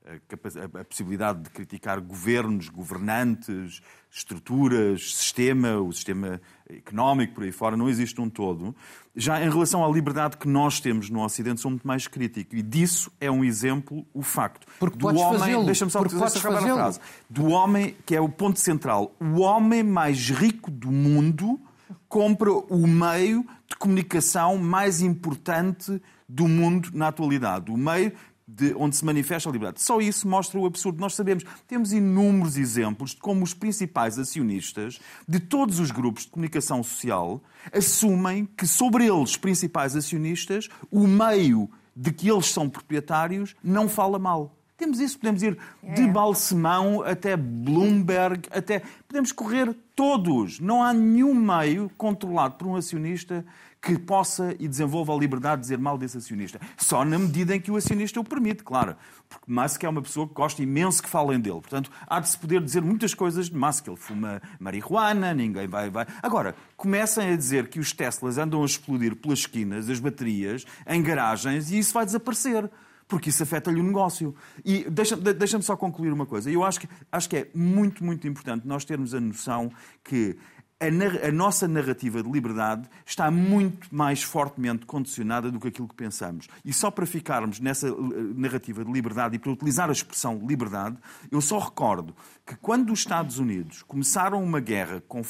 [0.05, 6.39] a, possibilidade de criticar governos, governantes, estruturas, sistema, o sistema
[6.69, 8.75] económico por aí fora, não existe um todo.
[9.15, 12.55] Já em relação à liberdade que nós temos no Ocidente, sou muito mais crítico.
[12.55, 15.65] E disso é um exemplo o facto Porque do homem.
[15.65, 16.99] Deixa-me só dizer esta frase.
[17.29, 19.13] Do homem, que é o ponto central.
[19.19, 21.59] O homem mais rico do mundo
[22.07, 27.71] compra o meio de comunicação mais importante do mundo na atualidade.
[27.71, 28.13] O meio
[28.47, 29.81] de onde se manifesta a liberdade.
[29.81, 30.99] Só isso mostra o absurdo.
[30.99, 36.29] Nós sabemos, temos inúmeros exemplos de como os principais acionistas de todos os grupos de
[36.29, 37.41] comunicação social
[37.73, 44.19] assumem que sobre eles, principais acionistas, o meio de que eles são proprietários não fala
[44.19, 44.55] mal.
[44.77, 46.07] Temos isso, podemos ir de é.
[46.07, 50.59] Balsemão até Bloomberg, até podemos correr todos.
[50.59, 53.45] Não há nenhum meio controlado por um acionista
[53.85, 56.59] que possa e desenvolva a liberdade de dizer mal desse acionista.
[56.75, 58.95] Só na medida em que o acionista o permite, claro.
[59.29, 61.61] Porque Musk é uma pessoa que gosta imenso que falem dele.
[61.61, 63.87] Portanto, há de se poder dizer muitas coisas de Musk.
[63.87, 66.07] Ele fuma marihuana, ninguém vai, vai.
[66.23, 71.03] Agora, comecem a dizer que os Teslas andam a explodir pelas esquinas, as baterias, em
[71.03, 72.67] garagens, e isso vai desaparecer
[73.07, 74.35] porque isso afeta-lhe o negócio.
[74.63, 76.49] E deixa-me deixa só concluir uma coisa.
[76.49, 79.71] Eu acho que, acho que é muito, muito importante nós termos a noção
[80.03, 80.37] que
[80.79, 85.95] a, a, nossa narrativa de liberdade está muito mais fortemente condicionada do que aquilo que
[85.95, 86.47] pensamos.
[86.63, 90.97] E só para ficarmos nessa uh, narrativa de liberdade e para utilizar a expressão liberdade,
[91.31, 95.21] eu só recordo que quando os Estados Unidos começaram uma guerra com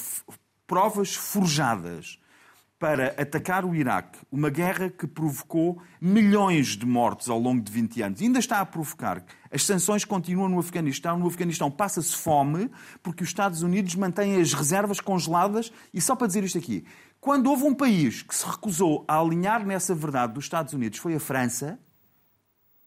[0.66, 2.18] provas forjadas
[2.86, 8.02] para atacar o Iraque, uma guerra que provocou milhões de mortos ao longo de 20
[8.04, 8.22] anos.
[8.22, 9.26] E ainda está a provocar.
[9.52, 11.18] As sanções continuam no Afeganistão.
[11.18, 12.70] No Afeganistão passa-se fome
[13.02, 15.74] porque os Estados Unidos mantêm as reservas congeladas.
[15.92, 16.86] E só para dizer isto aqui,
[17.20, 21.16] quando houve um país que se recusou a alinhar nessa verdade dos Estados Unidos, foi
[21.16, 21.80] a França.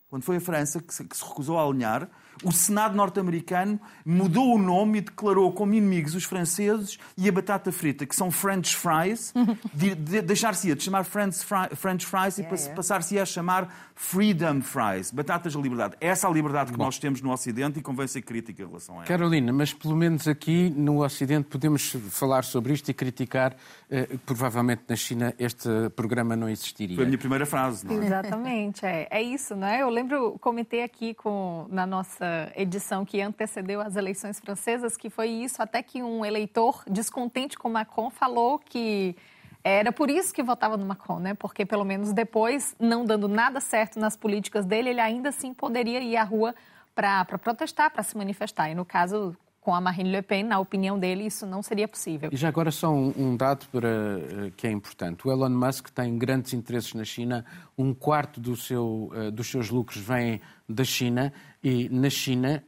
[0.06, 2.08] Quando foi a França que se, recusou a alinhar,
[2.44, 7.72] o Senado norte-americano mudou o nome e declarou como inimigos os franceses e a batata
[7.72, 9.32] frita, que são French fries,
[9.74, 12.74] de, de, deixar-se-ia de chamar French, fry, French fries e yeah.
[12.74, 15.96] passar-se-ia a chamar Freedom fries, batatas de liberdade.
[16.00, 16.84] Essa é a liberdade que Bom.
[16.84, 19.06] nós temos no Ocidente e convém ser crítica em relação a ela.
[19.06, 23.56] Carolina, mas pelo menos aqui no Ocidente podemos falar sobre isto e criticar.
[23.90, 26.94] Eh, provavelmente na China este programa não existiria.
[26.94, 28.06] Foi a minha primeira frase, não é?
[28.06, 29.82] Exatamente, é, é isso, não é?
[29.82, 35.28] Eu lembro, comentei aqui com, na nossa edição que antecedeu as eleições francesas, que foi
[35.28, 39.16] isso, até que um eleitor descontente com Macron falou que
[39.62, 41.34] era por isso que votava no Macron, né?
[41.34, 46.00] Porque pelo menos depois, não dando nada certo nas políticas dele, ele ainda assim poderia
[46.00, 46.54] ir à rua
[46.94, 48.70] para protestar, para se manifestar.
[48.70, 52.30] E no caso, com a Marine Le Pen, na opinião dele, isso não seria possível.
[52.32, 55.26] E já agora só um, um dado para, uh, que é importante.
[55.26, 57.44] O Elon Musk tem grandes interesses na China.
[57.76, 62.64] Um quarto do seu, uh, dos seus lucros vem da China e na China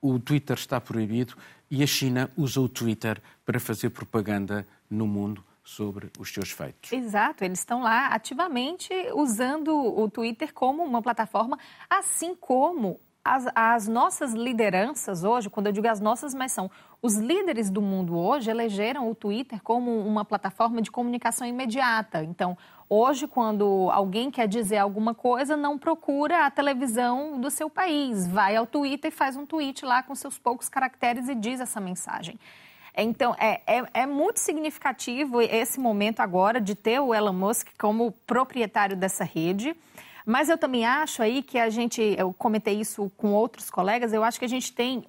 [0.00, 1.34] o Twitter está proibido
[1.70, 6.92] e a China usa o Twitter para fazer propaganda no mundo sobre os seus feitos.
[6.92, 13.88] Exato, eles estão lá ativamente usando o Twitter como uma plataforma, assim como as, as,
[13.88, 18.50] nossas lideranças hoje, quando eu digo as nossas, mas são os líderes do mundo hoje,
[18.50, 22.22] elegeram o Twitter como uma plataforma de comunicação imediata.
[22.22, 22.56] Então,
[22.88, 28.56] hoje, quando alguém quer dizer alguma coisa, não procura a televisão do seu país, vai
[28.56, 32.38] ao Twitter e faz um tweet lá com seus poucos caracteres e diz essa mensagem.
[32.96, 38.12] Então, é, é, é, muito significativo esse momento agora de ter o Elon Musk como
[38.24, 39.74] proprietário dessa rede.
[40.24, 44.24] Mas eu também acho aí que a gente, eu comentei isso com outros colegas, eu
[44.24, 45.04] acho que a gente tem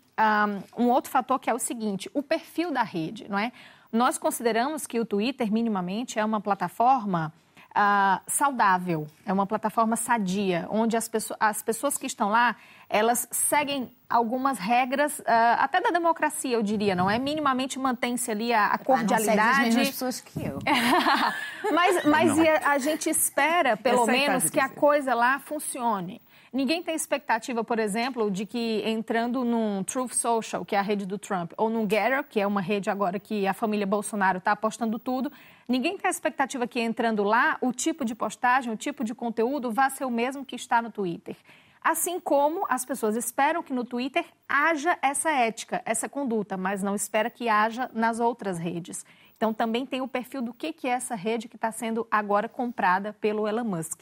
[0.77, 3.51] um, um outro fator que é o seguinte: o perfil da rede, não é?
[3.91, 7.33] Nós consideramos que o Twitter, minimamente, é uma plataforma
[7.75, 12.55] uh, saudável, é uma plataforma sadia, onde as, pessoas, as pessoas que estão lá,
[12.89, 15.23] elas seguem algumas regras, uh,
[15.59, 17.19] até da democracia, eu diria, não é?
[17.19, 19.75] Minimamente mantém-se ali a, a cordialidade.
[19.75, 20.59] Não as pessoas que eu.
[21.73, 26.21] mas mas a, a, gente espera, pelo menos, que a coisa lá funcione.
[26.53, 31.05] Ninguém tem expectativa, por exemplo, de que entrando num Truth Social, que é a rede
[31.05, 34.53] do Trump, ou num Getter, que é uma rede agora que a família Bolsonaro está
[34.53, 35.29] apostando tudo,
[35.67, 39.71] ninguém tem a expectativa que entrando lá, o tipo de postagem, o tipo de conteúdo
[39.71, 41.35] vá ser o mesmo que está no Twitter.
[41.81, 46.95] Assim como as pessoas esperam que no Twitter haja essa ética, essa conduta, mas não
[46.95, 49.05] espera que haja nas outras redes.
[49.37, 53.13] Então também tem o perfil do que é essa rede que está sendo agora comprada
[53.13, 54.01] pelo Elon Musk.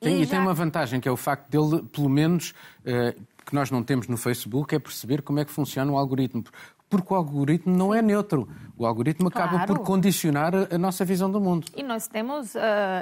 [0.00, 0.30] Tem, e, já...
[0.30, 4.08] tem uma vantagem, que é o facto dele, pelo menos, uh, que nós não temos
[4.08, 6.44] no Facebook é perceber como é que funciona o algoritmo
[6.88, 8.48] porque o algoritmo não é neutro.
[8.76, 9.56] O algoritmo claro.
[9.56, 11.66] acaba por condicionar a nossa visão do mundo.
[11.76, 12.58] E nós temos uh,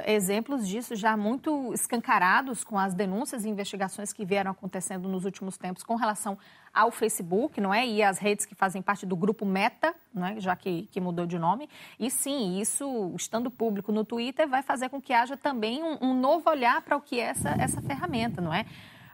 [0.07, 5.55] exemplos disso já muito escancarados com as denúncias e investigações que vieram acontecendo nos últimos
[5.55, 6.35] tempos com relação
[6.73, 7.87] ao Facebook, não é?
[7.87, 10.39] E as redes que fazem parte do grupo Meta, não é?
[10.39, 11.69] Já que, que mudou de nome.
[11.99, 16.19] E sim, isso, estando público no Twitter, vai fazer com que haja também um, um
[16.19, 18.65] novo olhar para o que é essa, essa ferramenta, não é?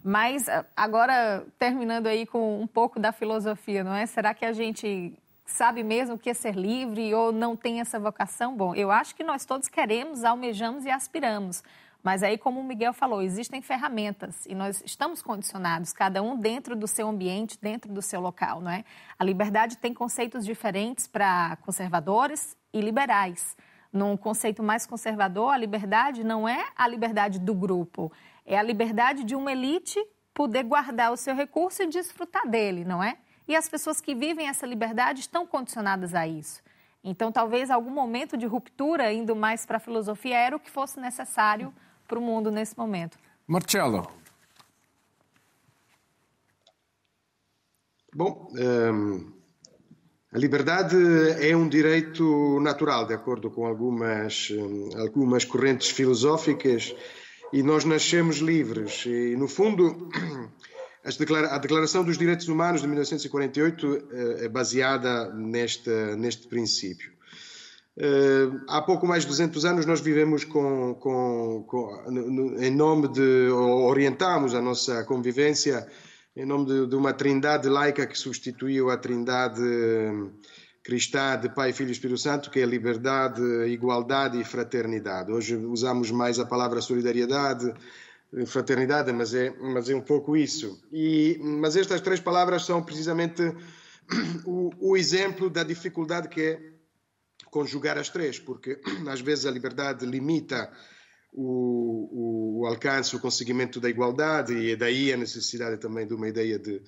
[0.04, 4.06] Mas ah, agora, terminando aí com um pouco da filosofia, não é?
[4.06, 8.00] Será que a gente sabe mesmo o que é ser livre ou não tem essa
[8.00, 8.56] vocação?
[8.56, 11.64] Bom, eu acho que nós todos queremos, almejamos e aspiramos.
[12.04, 16.76] Mas aí, como o Miguel falou, existem ferramentas e nós estamos condicionados, cada um dentro
[16.76, 18.84] do seu ambiente, dentro do seu local, não é?
[19.18, 23.56] A liberdade tem conceitos diferentes para conservadores e liberais.
[23.92, 28.12] Num conceito mais conservador, a liberdade não é a liberdade do grupo,
[28.46, 30.00] é a liberdade de uma elite
[30.34, 33.18] poder guardar o seu recurso e desfrutar dele, não é?
[33.48, 36.62] E as pessoas que vivem essa liberdade estão condicionadas a isso.
[37.04, 41.00] Então, talvez algum momento de ruptura, indo mais para a filosofia, era o que fosse
[41.00, 41.74] necessário
[42.08, 43.18] para o mundo nesse momento.
[43.46, 44.08] Marcelo.
[48.16, 49.34] Bom, um,
[50.32, 50.96] a liberdade
[51.42, 56.96] é um direito natural, de acordo com algumas, um, algumas correntes filosóficas
[57.54, 59.06] e nós nascemos livres.
[59.06, 60.10] E, no fundo,
[61.06, 67.14] a Declaração dos Direitos Humanos de 1948 eh, é baseada neste, neste princípio.
[67.96, 73.50] Eh, há pouco mais de 200 anos nós vivemos com, com, com em nome de,
[73.52, 75.88] orientamos a nossa convivência
[76.36, 79.62] em nome de, de uma trindade laica que substituiu a trindade
[80.84, 85.32] cristã de Pai, Filho e Espírito Santo, que é liberdade, igualdade e fraternidade.
[85.32, 87.74] Hoje usamos mais a palavra solidariedade,
[88.46, 90.84] fraternidade, mas é, mas é um pouco isso.
[90.92, 93.42] E, mas estas três palavras são precisamente
[94.46, 96.74] o, o exemplo da dificuldade que é
[97.50, 100.70] conjugar as três, porque às vezes a liberdade limita
[101.32, 106.60] o, o, alcance, o conseguimento da igualdade, e daí a necessidade também de uma ideia
[106.60, 106.82] de,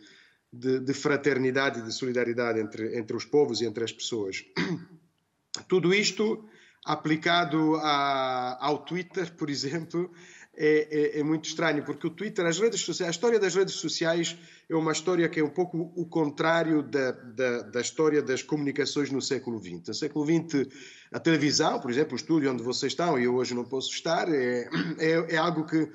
[0.59, 4.43] de, de fraternidade e de solidariedade entre, entre os povos e entre as pessoas.
[5.67, 6.47] Tudo isto
[6.85, 10.11] aplicado a, ao Twitter, por exemplo,
[10.57, 13.73] é, é, é, muito estranho, porque o Twitter, as redes sociais, a história das redes
[13.75, 14.37] sociais
[14.69, 19.11] é uma história que é um pouco o contrário da, da, da história das comunicações
[19.11, 19.87] no século XX.
[19.87, 20.67] No século XX,
[21.11, 24.29] a televisão, por exemplo, o estúdio onde vocês estão, e eu hoje não posso estar,
[24.29, 25.91] é, é, é algo que,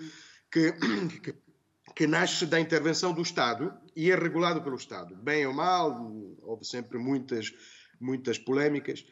[0.53, 0.73] que,
[1.23, 1.33] que
[2.01, 5.15] que nasce da intervenção do Estado e é regulado pelo Estado.
[5.17, 6.11] Bem ou mal,
[6.41, 7.53] houve sempre muitas,
[8.01, 9.05] muitas polémicas.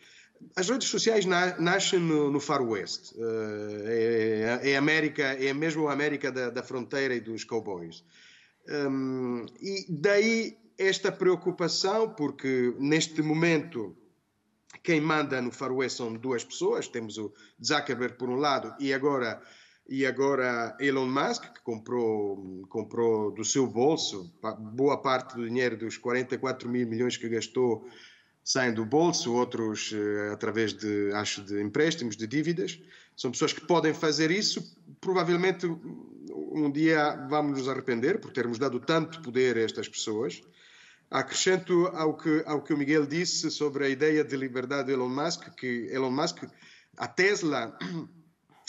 [0.56, 3.12] As redes sociais na, nascem no, no Far West.
[3.12, 8.02] Uh, é, é, América, é mesmo a América da, da fronteira e dos cowboys.
[8.66, 13.94] Um, e daí esta preocupação, porque neste momento
[14.82, 18.94] quem manda no Far West são duas pessoas, temos o Zuckerberg por um lado e
[18.94, 19.42] agora
[19.88, 24.30] e agora Elon Musk, que comprou, comprou do seu bolso,
[24.74, 27.88] boa parte do dinheiro dos 44 mil milhões que gastou
[28.44, 32.80] saem do bolso, outros eh, através de, acho, de empréstimos, de dívidas.
[33.14, 34.74] São pessoas que podem fazer isso.
[35.02, 40.40] Provavelmente um dia vamos nos arrepender por termos dado tanto poder a estas pessoas.
[41.10, 45.10] Acrescento ao que, ao que o Miguel disse sobre a ideia de liberdade de Elon
[45.10, 46.44] Musk, que Elon Musk,
[46.96, 47.76] a Tesla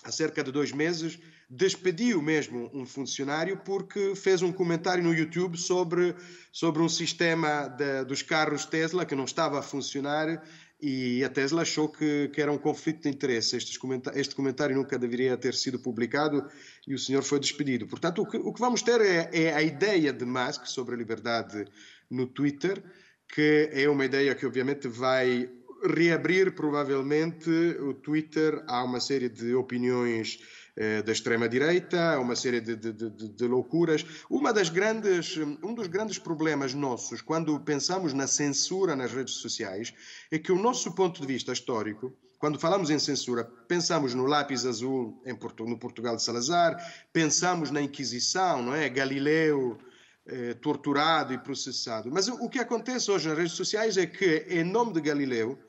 [0.03, 5.57] há cerca de dois meses, despediu mesmo um funcionário porque fez um comentário no YouTube
[5.57, 6.15] sobre,
[6.51, 10.43] sobre um sistema de, dos carros Tesla que não estava a funcionar
[10.81, 13.57] e a Tesla achou que, que era um conflito de interesse.
[13.57, 16.47] Este comentário, este comentário nunca deveria ter sido publicado
[16.88, 17.85] e o senhor foi despedido.
[17.85, 20.97] Portanto, o que, o que vamos ter é, é a ideia de Musk sobre a
[20.97, 21.65] liberdade
[22.09, 22.81] no Twitter,
[23.27, 25.49] que é uma ideia que obviamente vai
[25.84, 30.39] reabrir provavelmente o Twitter a uma série de opiniões
[30.76, 34.06] eh, da extrema-direita, a uma série de, de, de, de, loucuras.
[34.30, 39.94] Uma das grandes, um dos grandes problemas nossos, quando pensamos na censura nas redes sociais,
[40.32, 44.65] é que o nosso ponto de vista histórico, quando falamos em censura, pensamos no lápis
[44.65, 46.78] azul Porto, no Portugal de Salazar,
[47.12, 48.88] pensamos na Inquisição, não é?
[48.88, 49.78] Galileu,
[50.26, 52.10] eh, torturado e processado.
[52.10, 55.60] Mas o que acontece hoje nas redes sociais é que, em nome de Galileu,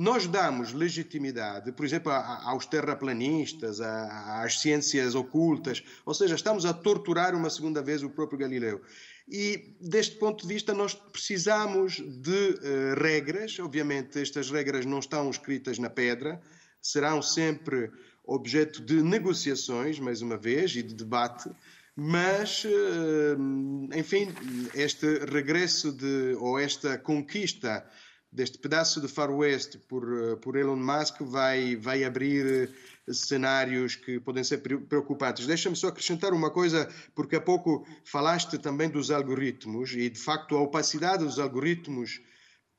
[0.00, 7.34] nós damos legitimidade, por exemplo, aos terraplanistas, às ciências ocultas, ou seja, estamos a torturar
[7.34, 8.80] uma segunda vez o próprio Galileu.
[9.28, 13.58] E, deste ponto de vista, nós precisamos de uh, regras.
[13.60, 16.40] Obviamente, estas regras não estão escritas na pedra,
[16.80, 17.90] serão sempre
[18.24, 21.50] objeto de negociações, mais uma vez, e de debate,
[21.94, 24.32] Mas, eh, enfim,
[24.74, 27.84] este regresso de, ou esta conquista
[28.32, 32.70] deste pedaço de faroeste por, eh, por Elon Musk vai, vai abrir
[33.12, 35.46] cenários que podem ser preocupantes.
[35.46, 40.56] Deixa-me só acrescentar uma coisa, porque há pouco falaste também dos algoritmos e, de facto,
[40.56, 42.20] a opacidade dos algoritmos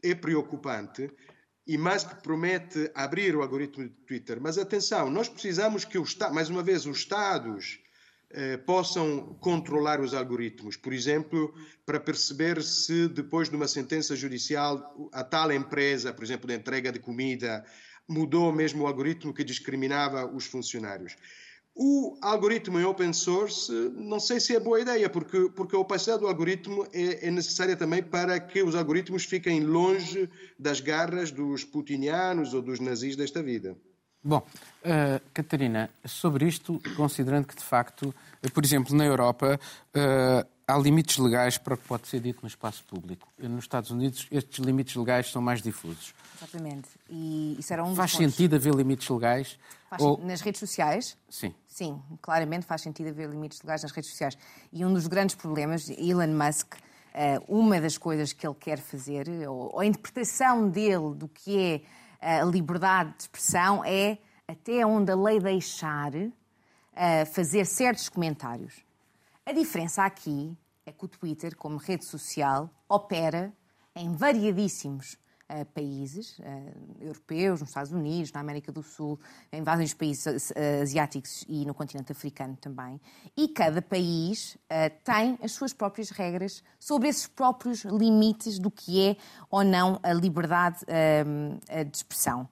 [0.01, 1.11] é preocupante
[1.67, 4.39] e Musk promete abrir o algoritmo do Twitter.
[4.41, 7.79] Mas atenção, nós precisamos que, o, mais uma vez, os Estados
[8.33, 10.75] eh, possam controlar os algoritmos.
[10.75, 11.53] Por exemplo,
[11.85, 16.91] para perceber se depois de uma sentença judicial a tal empresa, por exemplo, de entrega
[16.91, 17.65] de comida,
[18.07, 21.15] mudou mesmo o algoritmo que discriminava os funcionários.
[21.73, 26.19] O algoritmo em open source, não sei se é boa ideia, porque, porque a opacidade
[26.19, 31.63] do algoritmo é, é, necessária também para que os algoritmos fiquem longe das garras dos
[31.63, 33.77] putinianos ou dos nazis desta vida.
[34.23, 38.13] Bom, uh, Catarina, sobre isto, considerando que de facto,
[38.53, 39.59] por exemplo, na Europa,
[39.95, 43.27] uh, há limites legais para o que pode ser dito no espaço público.
[43.39, 46.13] Nos Estados Unidos, estes limites legais são mais difusos.
[46.37, 46.89] Exatamente.
[47.09, 49.57] E isso era um Faz sentido haver limites legais?
[49.89, 50.17] Faz ou...
[50.23, 51.17] Nas redes sociais?
[51.29, 51.53] Sim.
[51.67, 54.37] Sim, claramente faz sentido haver limites legais nas redes sociais.
[54.71, 56.75] E um dos grandes problemas, Elon Musk,
[57.13, 61.75] eh, uma das coisas que ele quer fazer, ou a interpretação dele do que é
[61.75, 61.81] eh,
[62.21, 66.11] a liberdade de expressão, é até onde a lei deixar
[66.93, 68.85] eh, fazer certos comentários.
[69.45, 70.55] A diferença aqui
[70.85, 73.51] é que o Twitter, como rede social, opera
[73.95, 75.17] em variadíssimos
[75.73, 76.43] países uh,
[76.99, 79.19] europeus, nos Estados Unidos, na América do Sul,
[79.51, 82.99] em vários países uh, asiáticos e no continente africano também.
[83.35, 84.57] E cada país
[85.03, 89.17] tem as suas próprias regras sobre esses próprios limites do que é
[89.49, 92.47] ou não a liberdade de expressão.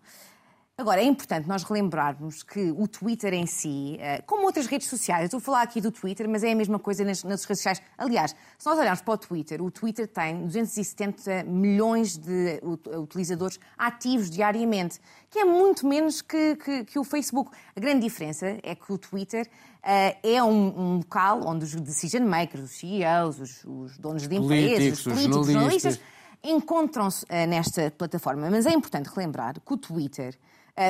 [0.79, 5.23] Agora, é importante nós relembrarmos que o Twitter em si, eh, como outras redes sociais,
[5.23, 7.57] eu estou a falar aqui do Twitter, mas é a mesma coisa nas, nas redes
[7.57, 7.81] sociais.
[7.97, 12.61] Aliás, se nós olharmos para o Twitter, o Twitter tem 270 milhões de
[12.97, 17.51] utilizadores ativos diariamente, que é muito menos que, que, que o Facebook.
[17.75, 19.49] A grande diferença é que o Twitter
[19.83, 24.33] uh, é um, um, local onde os decision makers, os CEOs, os, os donos de
[24.33, 25.99] empresas, os políticos, os jornalistas,
[26.41, 28.49] encontram-se uh, nesta plataforma.
[28.49, 30.39] Mas é importante relembrar que o Twitter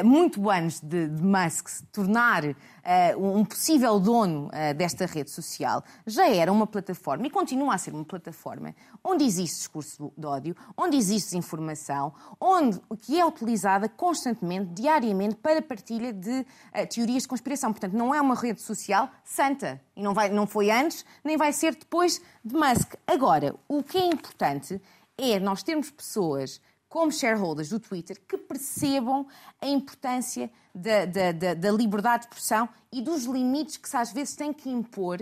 [0.04, 2.56] muito antes de, de Musk se tornar uh,
[3.18, 7.94] um possível dono uh, desta rede social, já era uma plataforma e continua a ser
[7.94, 14.74] uma plataforma onde existe discurso de ódio, onde existe desinformação, onde que é utilizada constantemente,
[14.74, 16.46] diariamente, para partilha de
[16.90, 17.72] teorias de conspiração.
[17.72, 21.52] Portanto, não é uma rede social santa e não, vai, não foi antes nem vai
[21.54, 22.96] ser depois de Musk.
[23.08, 24.82] Agora, o que é importante
[25.18, 29.28] é nós termos pessoas como shareholders do Twitter, que percebam
[29.62, 34.12] a importância da, da, da, da liberdade de expressão e dos limites que se às
[34.12, 35.20] vezes tem que impor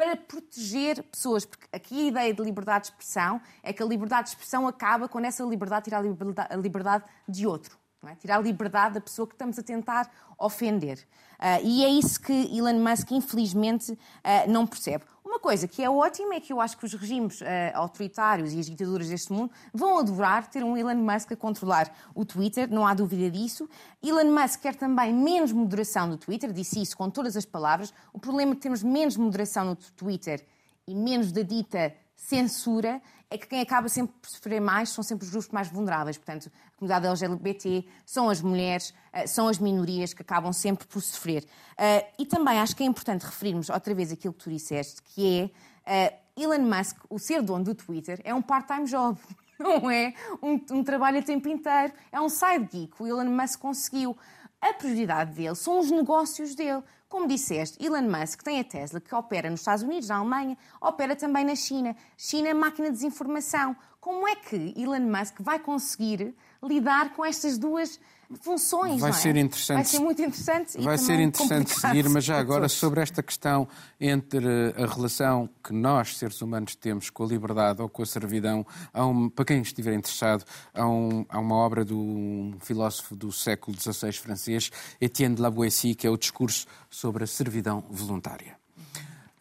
[0.00, 4.28] para proteger pessoas, porque aqui a ideia de liberdade de expressão é que a liberdade
[4.28, 7.78] de expressão acaba quando essa liberdade tirar a liberdade, de outro.
[8.06, 8.14] É?
[8.14, 11.06] Tirar a liberdade da pessoa que estamos a tentar ofender.
[11.38, 15.04] Uh, e é isso que Elon Musk, infelizmente, uh, não percebe.
[15.30, 18.58] Uma coisa que é ótima é que eu acho que os regimes uh, autoritários e
[18.58, 22.84] as ditaduras deste mundo vão adorar ter um Elon Musk a controlar o Twitter, não
[22.84, 23.70] há dúvida disso.
[24.02, 27.94] Elon Musk quer também menos moderação no Twitter, disse isso com todas as palavras.
[28.12, 30.44] O problema de termos menos moderação no Twitter
[30.84, 35.24] e menos da dita censura é que quem acaba sempre por sofrer mais são sempre
[35.24, 36.18] os grupos mais vulneráveis.
[36.18, 41.00] Portanto, a comunidade LGBT são as mulheres, eh, são as minorias que acabam sempre por
[41.00, 41.46] sofrer.
[41.78, 45.50] Eh, e também acho que é importante referirmos outra vez aquilo que tu disseste, que
[45.86, 49.18] é eh, Elon Musk, o ser dono do Twitter, é um part-time job.
[49.58, 53.00] Não é um, um trabalho a tempo inteiro, é um side geek.
[53.00, 54.16] O Elon Musk conseguiu.
[54.60, 56.82] A prioridade dele são os negócios dele.
[57.10, 61.16] Como disseste, Elon Musk tem a Tesla que opera nos Estados Unidos, na Alemanha, opera
[61.16, 61.96] também na China.
[62.16, 63.76] China é máquina de desinformação.
[64.00, 67.98] Como é que Elon Musk vai conseguir lidar com estas duas
[68.40, 69.00] funções.
[69.00, 69.12] Vai é?
[69.12, 69.76] ser interessante.
[69.76, 70.80] Vai ser muito interessante.
[70.80, 73.66] Vai ser interessante seguir, mas já agora sobre esta questão
[74.00, 78.64] entre a relação que nós, seres humanos, temos com a liberdade ou com a servidão,
[78.94, 84.12] um, para quem estiver interessado, há, um, uma obra de um filósofo do século XVI
[84.12, 84.70] francês,
[85.00, 88.60] Etienne de la Boétie, que é o discurso sobre a servidão voluntária.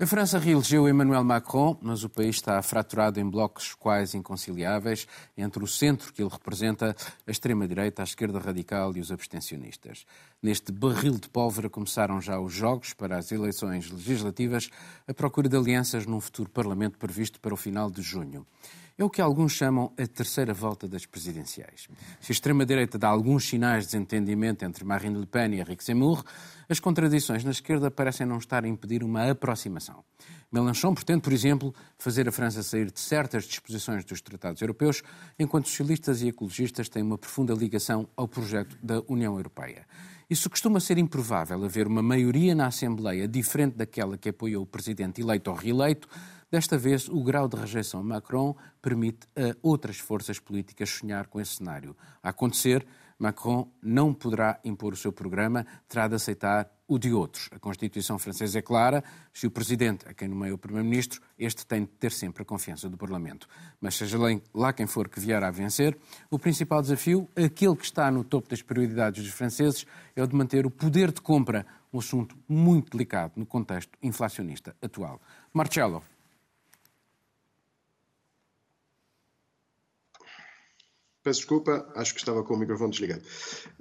[0.02, 5.06] A França reelegeu Emmanuel Macron, mas o país está fraturado em blocos quase inconciliáveis
[5.38, 6.96] entre o centro, que ele representa,
[7.28, 10.06] a extrema-direita, a esquerda radical e os abstencionistas.
[10.42, 14.70] Neste barril de pólvora começaram já os jogos para as eleições legislativas,
[15.06, 18.48] a procura de alianças num futuro Parlamento previsto para o final de junho.
[18.98, 21.90] É o que alguns chamam a terceira volta das presidenciais.
[22.22, 26.24] Se a extrema-direita dá alguns sinais de desentendimento entre Marine Le Pen e Henrique Zemmour,
[26.70, 30.06] as contradições na esquerda parecem não estar a impedir uma aproximação.
[30.50, 35.02] Mélenchon pretende, por exemplo, fazer a França sair de certas disposições dos tratados europeus,
[35.38, 39.86] enquanto socialistas e ecologistas têm uma profunda ligação ao projeto da União Europeia.
[40.30, 45.22] Isso costuma ser improvável haver uma maioria na Assembleia diferente daquela que apoiou o presidente
[45.22, 46.08] eleito ou reeleito,
[46.52, 51.40] Desta vez, o grau de rejeição a Macron permite a outras forças políticas sonhar com
[51.40, 51.96] esse cenário.
[52.24, 52.88] A acontecer,
[53.20, 57.48] Macron não poderá impor o seu programa, terá de aceitar o de outros.
[57.54, 61.84] A Constituição francesa é clara: se o Presidente, a quem nomeia o Primeiro-Ministro, este tem
[61.84, 63.48] de ter sempre a confiança do Parlamento.
[63.80, 64.18] Mas seja
[64.54, 65.98] lá quem for que vier a vencer,
[66.30, 69.86] o principal desafio, aquele que está no topo das prioridades dos franceses,
[70.16, 74.76] é o de manter o poder de compra, um assunto muito delicado no contexto inflacionista
[74.82, 75.22] atual.
[75.54, 76.04] Marcelo.
[81.22, 83.22] Peço desculpa, acho que estava com o microfone desligado.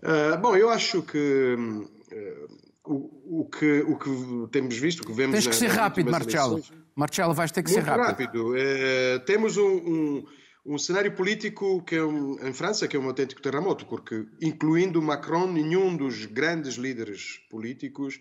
[0.02, 5.12] Uh, bom, eu acho que, uh, o, o que o que temos visto, o que
[5.12, 5.32] vemos.
[5.34, 6.62] Tens que ser rápido, Marcelo.
[6.96, 8.06] Marcelo, vais ter que ser rápido.
[8.06, 8.52] rápido.
[8.54, 10.24] Uh, temos um, um,
[10.66, 15.00] um, cenário político que é um, em França que é um autêntico terremoto, porque, incluindo
[15.00, 18.18] Macron, nenhum dos grandes líderes políticos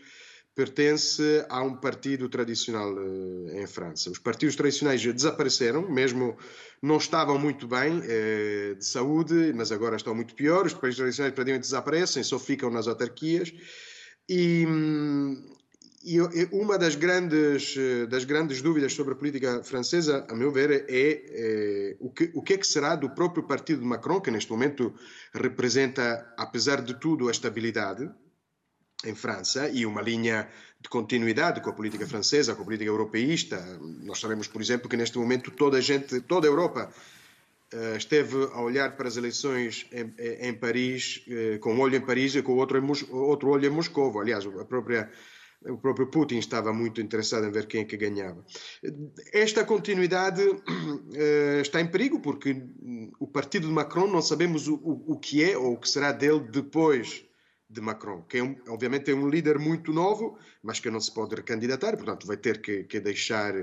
[0.53, 4.09] pertence a um partido tradicional uh, em França.
[4.09, 6.37] Os partidos tradicionais desapareceram, mesmo
[6.81, 10.65] não estavam muito bem uh, de saúde, mas agora estão muito pior.
[10.65, 13.53] Os partidos tradicionais praticamente desaparecem, só ficam nas autarquias.
[14.29, 14.65] E,
[16.03, 16.19] e
[16.51, 17.75] uma das grandes,
[18.09, 22.41] das grandes dúvidas sobre a política francesa, a meu ver, é, é o, que, o
[22.41, 24.93] que é que será do próprio partido de Macron, que neste momento
[25.33, 28.09] representa, apesar de tudo, a estabilidade
[29.05, 30.49] em França e uma linha
[30.79, 33.57] de continuidade com a política francesa, com a política europeísta.
[34.03, 36.89] Nós sabemos, por exemplo, que neste momento toda a gente, toda a Europa
[37.97, 40.13] esteve a olhar para as eleições em,
[40.49, 44.19] em Paris, eh, com um olho em Paris e com outro, outro olho em Moscou.
[44.19, 45.11] Aliás, a própria
[45.65, 48.45] o próprio Putin estava muito interessado em ver quem é que ganhava.
[49.33, 50.41] Esta continuidade
[51.61, 52.63] está em perigo porque
[53.19, 56.11] o partido de Macron não sabemos o, o, o, que é ou o que será
[56.11, 57.25] dele depois
[57.69, 61.13] de Macron, que é um, obviamente é um líder muito novo, mas que não se
[61.13, 63.53] pode recandidatar, portanto vai ter que, que deixar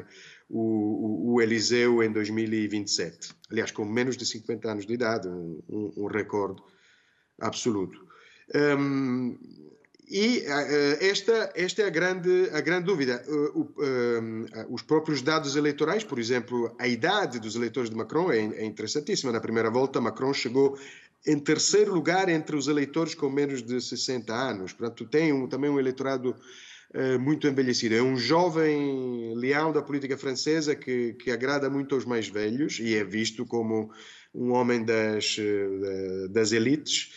[0.48, 3.30] o, o, Eliseu em 2027.
[3.50, 6.62] Aliás, com menos de 50 anos de idade, um, um, um recorde
[7.40, 8.06] absoluto.
[8.54, 9.38] Um,
[10.08, 13.24] e uh, esta, esta é a grande, a grande dúvida.
[13.26, 18.38] Uh, uh, os próprios dados eleitorais, por exemplo, a idade dos eleitores de Macron é,
[18.38, 19.32] é interessantíssima.
[19.32, 20.78] Na primeira volta, Macron chegou
[21.26, 24.72] em terceiro lugar entre os eleitores com menos de 60 anos.
[24.74, 26.36] Portanto, tem um, também um eleitorado
[27.20, 27.94] muito envelhecido.
[27.94, 32.94] É um jovem leão da política francesa que, que agrada muito aos mais velhos e
[32.94, 33.90] é visto como
[34.34, 37.12] um homem das, uh, das elites.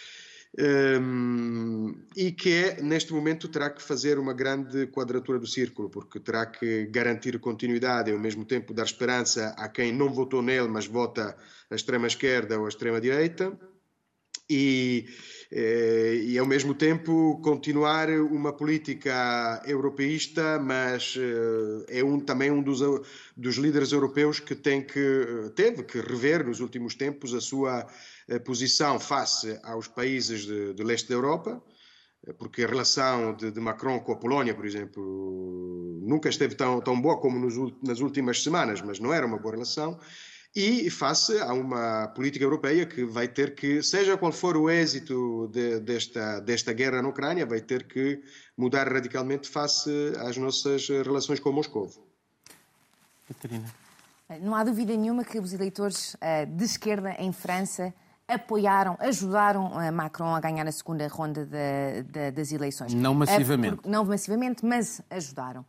[0.59, 5.88] Um, ehm, e que é, neste momento terá que fazer uma grande quadratura do círculo,
[5.89, 10.41] porque terá que garantir continuidade e ao mesmo tempo dar esperança a quem não votou
[10.41, 11.38] nele, mas vota
[11.69, 13.55] a extrema esquerda ou a extrema direita
[14.50, 15.06] e,
[15.52, 22.62] eh, e, ao mesmo tempo continuar uma política europeísta, mas eh, é um, também um
[22.62, 22.80] dos,
[23.36, 27.88] dos líderes europeus que tem que teve que rever nos últimos tempos a sua
[28.28, 31.62] eh, posição face aos países de, de leste da Europa,
[32.39, 37.00] porque a relação de, de, Macron com a Polónia, por exemplo, nunca esteve tão, tão
[37.00, 40.00] boa como nos, nas últimas semanas, mas não era uma boa relação
[40.58, 45.47] e face a uma política europeia que vai ter que, seja qual for o êxito
[45.53, 48.24] de, desta, desta guerra na Ucrânia, vai ter que
[48.58, 51.91] mudar radicalmente face às nossas relações com Moscou.
[53.28, 53.72] Catarina.
[54.41, 57.93] Não há dúvida nenhuma que os eleitores eh, de esquerda em França
[58.28, 62.95] apoiaram, ajudaram a Macron a ganhar a segunda ronda de, de, das eleições.
[62.95, 63.82] Não massivamente.
[63.86, 65.64] não massivamente, mas ajudaram.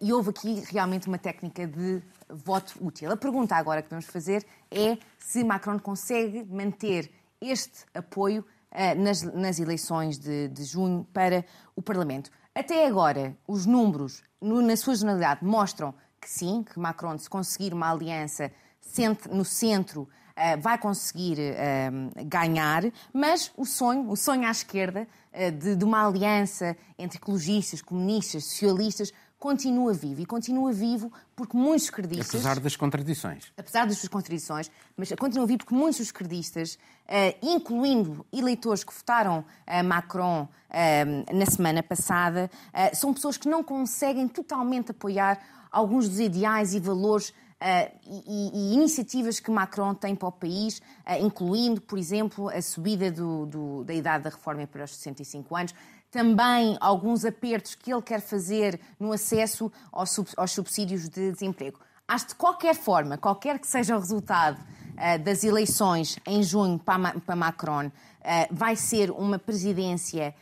[0.00, 3.10] E houve aqui realmente uma técnica de voto útil.
[3.10, 7.10] A pergunta agora que vamos fazer é se Macron consegue manter
[7.40, 11.44] este apoio uh, nas, nas, eleições de, de, junho para
[11.76, 12.30] o Parlamento.
[12.54, 17.74] Até agora, os números, no, na sua generalidade, mostram que sim, que Macron, se conseguir
[17.74, 18.50] uma aliança
[19.30, 25.06] no centro, uh, vai conseguir uh, ganhar, mas o sonho, o sonho à esquerda,
[25.58, 29.12] de, de uma aliança entre ecologistas, comunistas, socialistas,
[29.44, 30.22] continua vivo.
[30.22, 32.30] E continua vivo porque muitos esquerdistas...
[32.30, 33.52] Apesar das contradições.
[33.58, 39.44] Apesar das suas contradições, mas continua vivo porque muitos esquerdistas, uh, incluindo eleitores que votaram
[39.66, 42.50] a Macron uh, na semana passada,
[42.94, 45.38] são pessoas que não conseguem totalmente apoiar
[45.70, 50.80] alguns dos ideais e valores Uh, e, e, iniciativas que Macron tem para o país,
[50.80, 55.56] uh, incluindo, por exemplo, a subida do, do, da idade da reforma para os 65
[55.56, 55.74] anos,
[56.14, 61.80] também alguns apertos que ele quer fazer no acesso aos, subsídios de desemprego.
[62.06, 67.34] Acho de qualquer forma, qualquer que seja o resultado uh, das eleições em junho para,
[67.34, 67.90] Macron,
[68.48, 70.34] vai ser uma presidência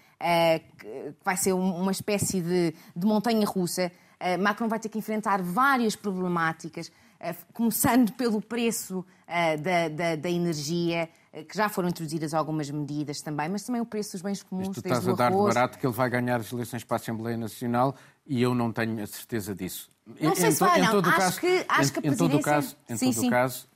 [0.79, 3.91] que vai ser uma espécie de, montanha russa.
[4.39, 6.93] Macron vai ter que enfrentar várias problemáticas
[7.23, 11.09] eh, começando pelo preço eh, da, energia, eh,
[11.49, 14.69] que já foram introduzidas algumas medidas também, mas também o preço dos bens comuns.
[14.69, 17.01] Isto tu estás a dar de barato que ele vai ganhar as eleições para a
[17.01, 17.95] Assembleia Nacional
[18.27, 19.91] e eu não tenho a certeza disso.
[20.21, 22.17] Não sei em, se vai, em, todo acho caso, que, acho em, que a em
[22.17, 23.31] todo caso, em sim, todo sim.
[23.31, 23.69] caso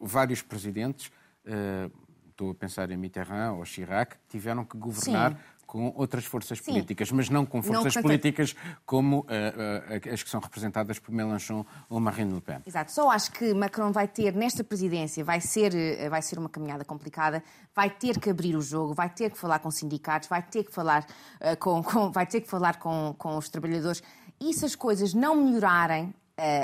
[0.00, 1.10] vários presidentes,
[2.30, 5.38] estou a pensar em Mitterrand ou Chirac, tiveram que governar sim
[5.68, 6.72] com outras forças Sim.
[6.72, 8.56] políticas, mas não com forças não, políticas
[8.86, 12.62] como uh, uh, as que são representadas por Mélenchon ou Marine Le Pen.
[12.66, 12.90] Exato.
[12.90, 16.86] Só acho que Macron vai ter, nesta presidência, vai ser, uh, vai ser uma caminhada
[16.86, 17.44] complicada,
[17.76, 20.72] vai ter que abrir o jogo, vai ter que falar com sindicatos, vai ter que
[20.72, 21.06] falar,
[21.60, 24.02] com, com, vai ter que falar com, com os trabalhadores.
[24.40, 26.14] E se as coisas não melhorarem,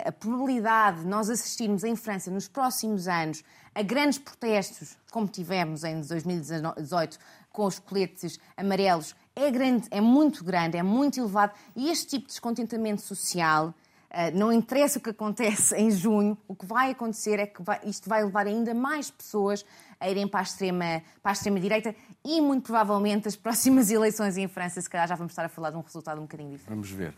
[0.06, 3.42] a probabilidade de nós assistirmos em França nos próximos anos
[3.74, 7.18] a grandes protestos, como tivemos em 2018
[7.54, 11.52] com os coletes amarelos é grande, é muito grande, é muito elevado.
[11.76, 13.72] E este tipo de descontentamento social,
[14.10, 18.08] eh, não interessa o que acontece em junho, o que vai acontecer é que isto
[18.08, 19.64] vai levar ainda mais pessoas
[20.00, 21.94] a irem para a extrema, para a extrema direita
[22.24, 25.70] e muito provavelmente as próximas eleições em França, se calhar já vamos estar a falar
[25.70, 26.70] de um resultado um bocadinho diferente.
[26.70, 27.14] Vamos ver.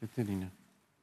[0.00, 0.50] Catarina.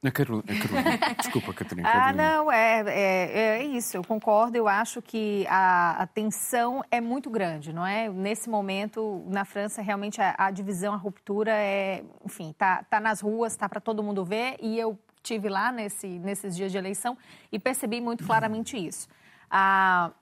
[0.04, 0.44] A Carolina.
[1.18, 1.88] Desculpa, Catarina.
[1.92, 4.56] Ah, não, é, é, é, isso, eu concordo.
[4.56, 8.08] Eu acho que a, a, tensão é muito grande, não é?
[8.08, 13.20] Nesse momento, na França, realmente a, a divisão, a ruptura é, enfim, tá, tá nas
[13.20, 14.56] ruas, tá para todo mundo ver.
[14.60, 17.18] E eu tive lá nesse, nesses dias de eleição
[17.50, 19.08] e percebi muito claramente isso.
[19.50, 20.12] Ah,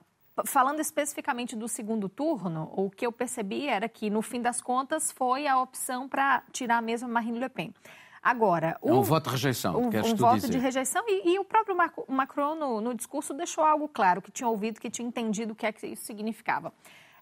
[0.45, 5.11] falando especificamente do segundo turno, o que eu percebi era que, no fim das contas,
[5.11, 7.73] foi a opção para tirar a mesma Marine Le Pen.
[8.21, 10.49] Agora, o, é um voto de rejeição, um, um voto dizer.
[10.49, 11.75] de rejeição e, e, o próprio
[12.07, 15.65] Macron no, no, discurso deixou algo claro, que tinha ouvido, que tinha entendido o que
[15.65, 16.73] é que isso significava.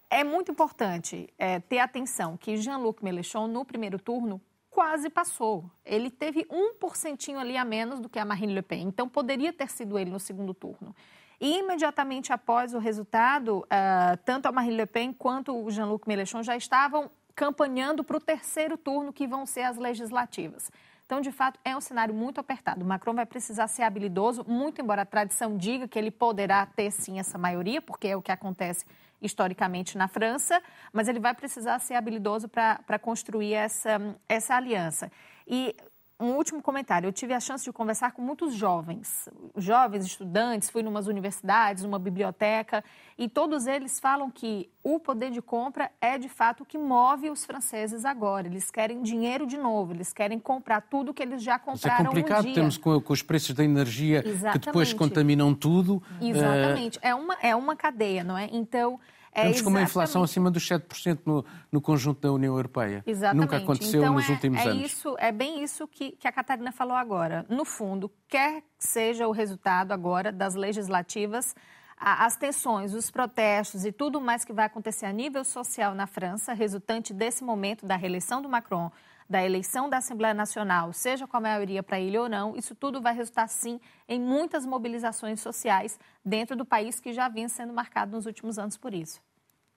[0.10, 5.70] É muito importante é, ter atenção que Jean-Luc Mélenchon, no primeiro turno, quase passou.
[5.86, 9.54] Ele teve um porcentinho ali a menos do que a Marine Le Pen, então poderia
[9.54, 10.96] ter sido ele no segundo turno.
[11.40, 16.44] E imediatamente após o resultado, uh, tanto a Marine Le Pen quanto o Jean-Luc Mélenchon
[16.44, 20.72] já estavam campanhando para o terceiro turno, que vão ser as legislativas.
[21.06, 22.84] Então, de fato, é um cenário muito apertado.
[22.84, 26.90] O Macron vai precisar ser habilidoso, muito embora a tradição diga que ele poderá ter
[26.92, 28.86] sim essa maioria, porque é o que acontece
[29.22, 30.62] historicamente na França,
[30.92, 35.12] mas ele vai precisar ser habilidoso para construir essa, essa aliança.
[35.48, 35.76] E
[36.20, 37.08] um último comentário.
[37.08, 41.84] Eu tive a chance de conversar com muitos jovens, jovens estudantes, fui em umas universidades,
[41.84, 42.84] numa biblioteca,
[43.18, 47.30] e todos eles falam que o poder de compra é de fato o que move
[47.30, 48.48] os franceses agora.
[48.48, 52.06] Eles querem dinheiro de novo, eles querem comprar tudo que eles já compraram Isso é
[52.06, 54.60] complicado, um temos com, com, os preços da energia Exatamente.
[54.60, 56.02] que depois contaminam tudo.
[56.22, 57.02] Exatamente, uh...
[57.02, 58.50] é, uma, é uma cadeia, não é?
[58.52, 59.00] Então,
[59.36, 63.04] é Estamos com uma inflação acima dos 7% no, no conjunto da União Europeia.
[63.06, 63.42] Exatamente.
[63.42, 64.86] Nunca aconteceu então, nos é, últimos é anos.
[64.86, 67.46] Isso, é bem isso que, que a Catarina falou agora.
[67.50, 71.54] No fundo, quer seja o resultado agora das legislativas,
[71.98, 76.54] as tensões, os protestos e tudo mais que vai acontecer a nível social na França,
[76.54, 78.90] resultante desse momento da reeleição do Macron,
[79.30, 83.02] da eleição da Assembleia Nacional, seja com a maioria para ele ou não, isso tudo
[83.02, 88.12] vai resultar, sim, em muitas mobilizações sociais dentro do país que já vinha sendo marcado
[88.12, 89.22] nos últimos anos por isso.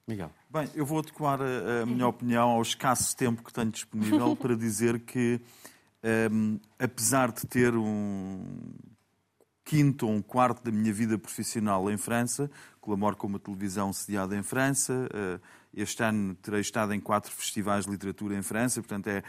[0.09, 0.33] Miguel.
[0.49, 4.57] Bem, eu vou adequar a, a minha opinião ao escasso tempo que tenho disponível para
[4.57, 5.39] dizer que,
[6.33, 8.43] um, apesar de ter um
[9.63, 12.51] quinto ou um quarto da minha vida profissional em França,
[12.81, 15.41] colaboro com uma televisão sediada em França, uh,
[15.75, 19.23] este ano terei estado em quatro festivais de literatura em França, portanto é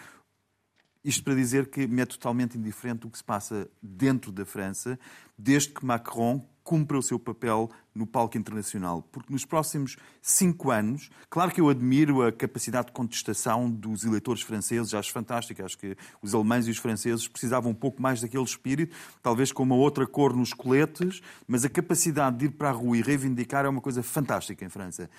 [1.03, 4.99] isto para dizer que me é totalmente indiferente o que se passa dentro da França,
[5.37, 9.01] desde que Macron cumpra o seu papel no palco internacional.
[9.11, 14.43] Porque nos próximos cinco anos, claro que eu admiro a capacidade de contestação dos eleitores
[14.43, 18.43] franceses, acho fantástico, acho que os alemães e os franceses precisavam um pouco mais daquele
[18.43, 22.73] espírito, talvez com uma outra cor nos coletes, mas a capacidade de ir para a
[22.73, 25.09] rua e reivindicar é uma coisa fantástica em França.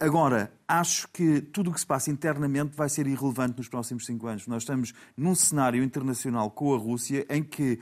[0.00, 4.26] Agora, acho que tudo o que se passa internamente vai ser irrelevante nos próximos cinco
[4.26, 4.46] anos.
[4.46, 7.78] Nós estamos num cenário internacional com a Rússia em que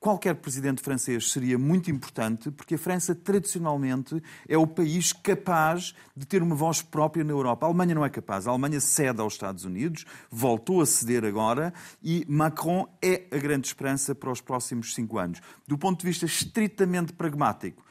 [0.00, 6.26] qualquer presidente francês seria muito importante, porque a França, tradicionalmente, é o país capaz de
[6.26, 7.66] ter uma voz própria na Europa.
[7.66, 8.46] A Alemanha não é capaz.
[8.46, 13.66] A Alemanha cede aos Estados Unidos, voltou a ceder agora, e Macron é a grande
[13.66, 15.40] esperança para os próximos cinco anos.
[15.68, 17.84] Do ponto de vista estritamente pragmático,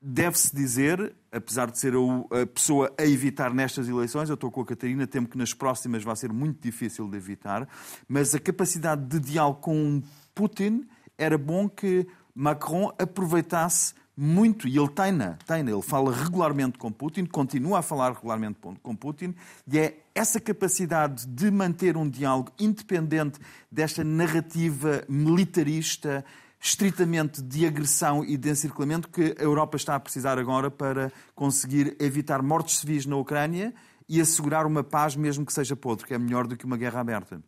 [0.00, 4.66] deve-se dizer, apesar de ser a pessoa a evitar nestas eleições, eu estou com a
[4.66, 7.68] Catarina, temo que nas próximas vai ser muito difícil de evitar,
[8.06, 10.02] mas a capacidade de diálogo com
[10.34, 10.86] Putin
[11.16, 17.24] era bom que Macron aproveitasse muito, e ele tem-na, tem ele fala regularmente com Putin,
[17.24, 19.32] continua a falar regularmente com Putin,
[19.66, 23.38] e é essa capacidade de manter um diálogo independente
[23.70, 26.24] desta narrativa militarista,
[26.60, 31.96] estritamente de agressão e de encirculamento que a Europa está a precisar agora para conseguir
[32.00, 33.72] evitar mortes civis na Ucrânia
[34.08, 37.00] e assegurar uma paz, mesmo que seja podre, que é melhor do que uma guerra
[37.00, 37.40] aberta.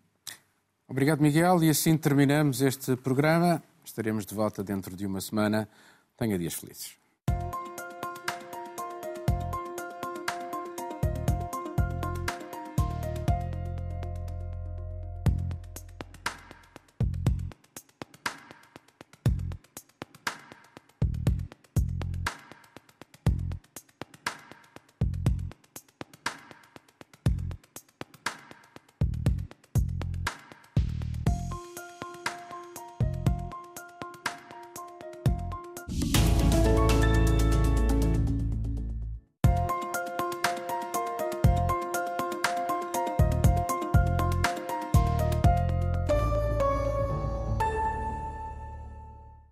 [0.87, 1.63] Obrigado, Miguel.
[1.63, 3.63] E assim terminamos este programa.
[3.85, 5.69] Estaremos de volta dentro de uma semana.
[6.17, 7.00] Tenha dias felizes.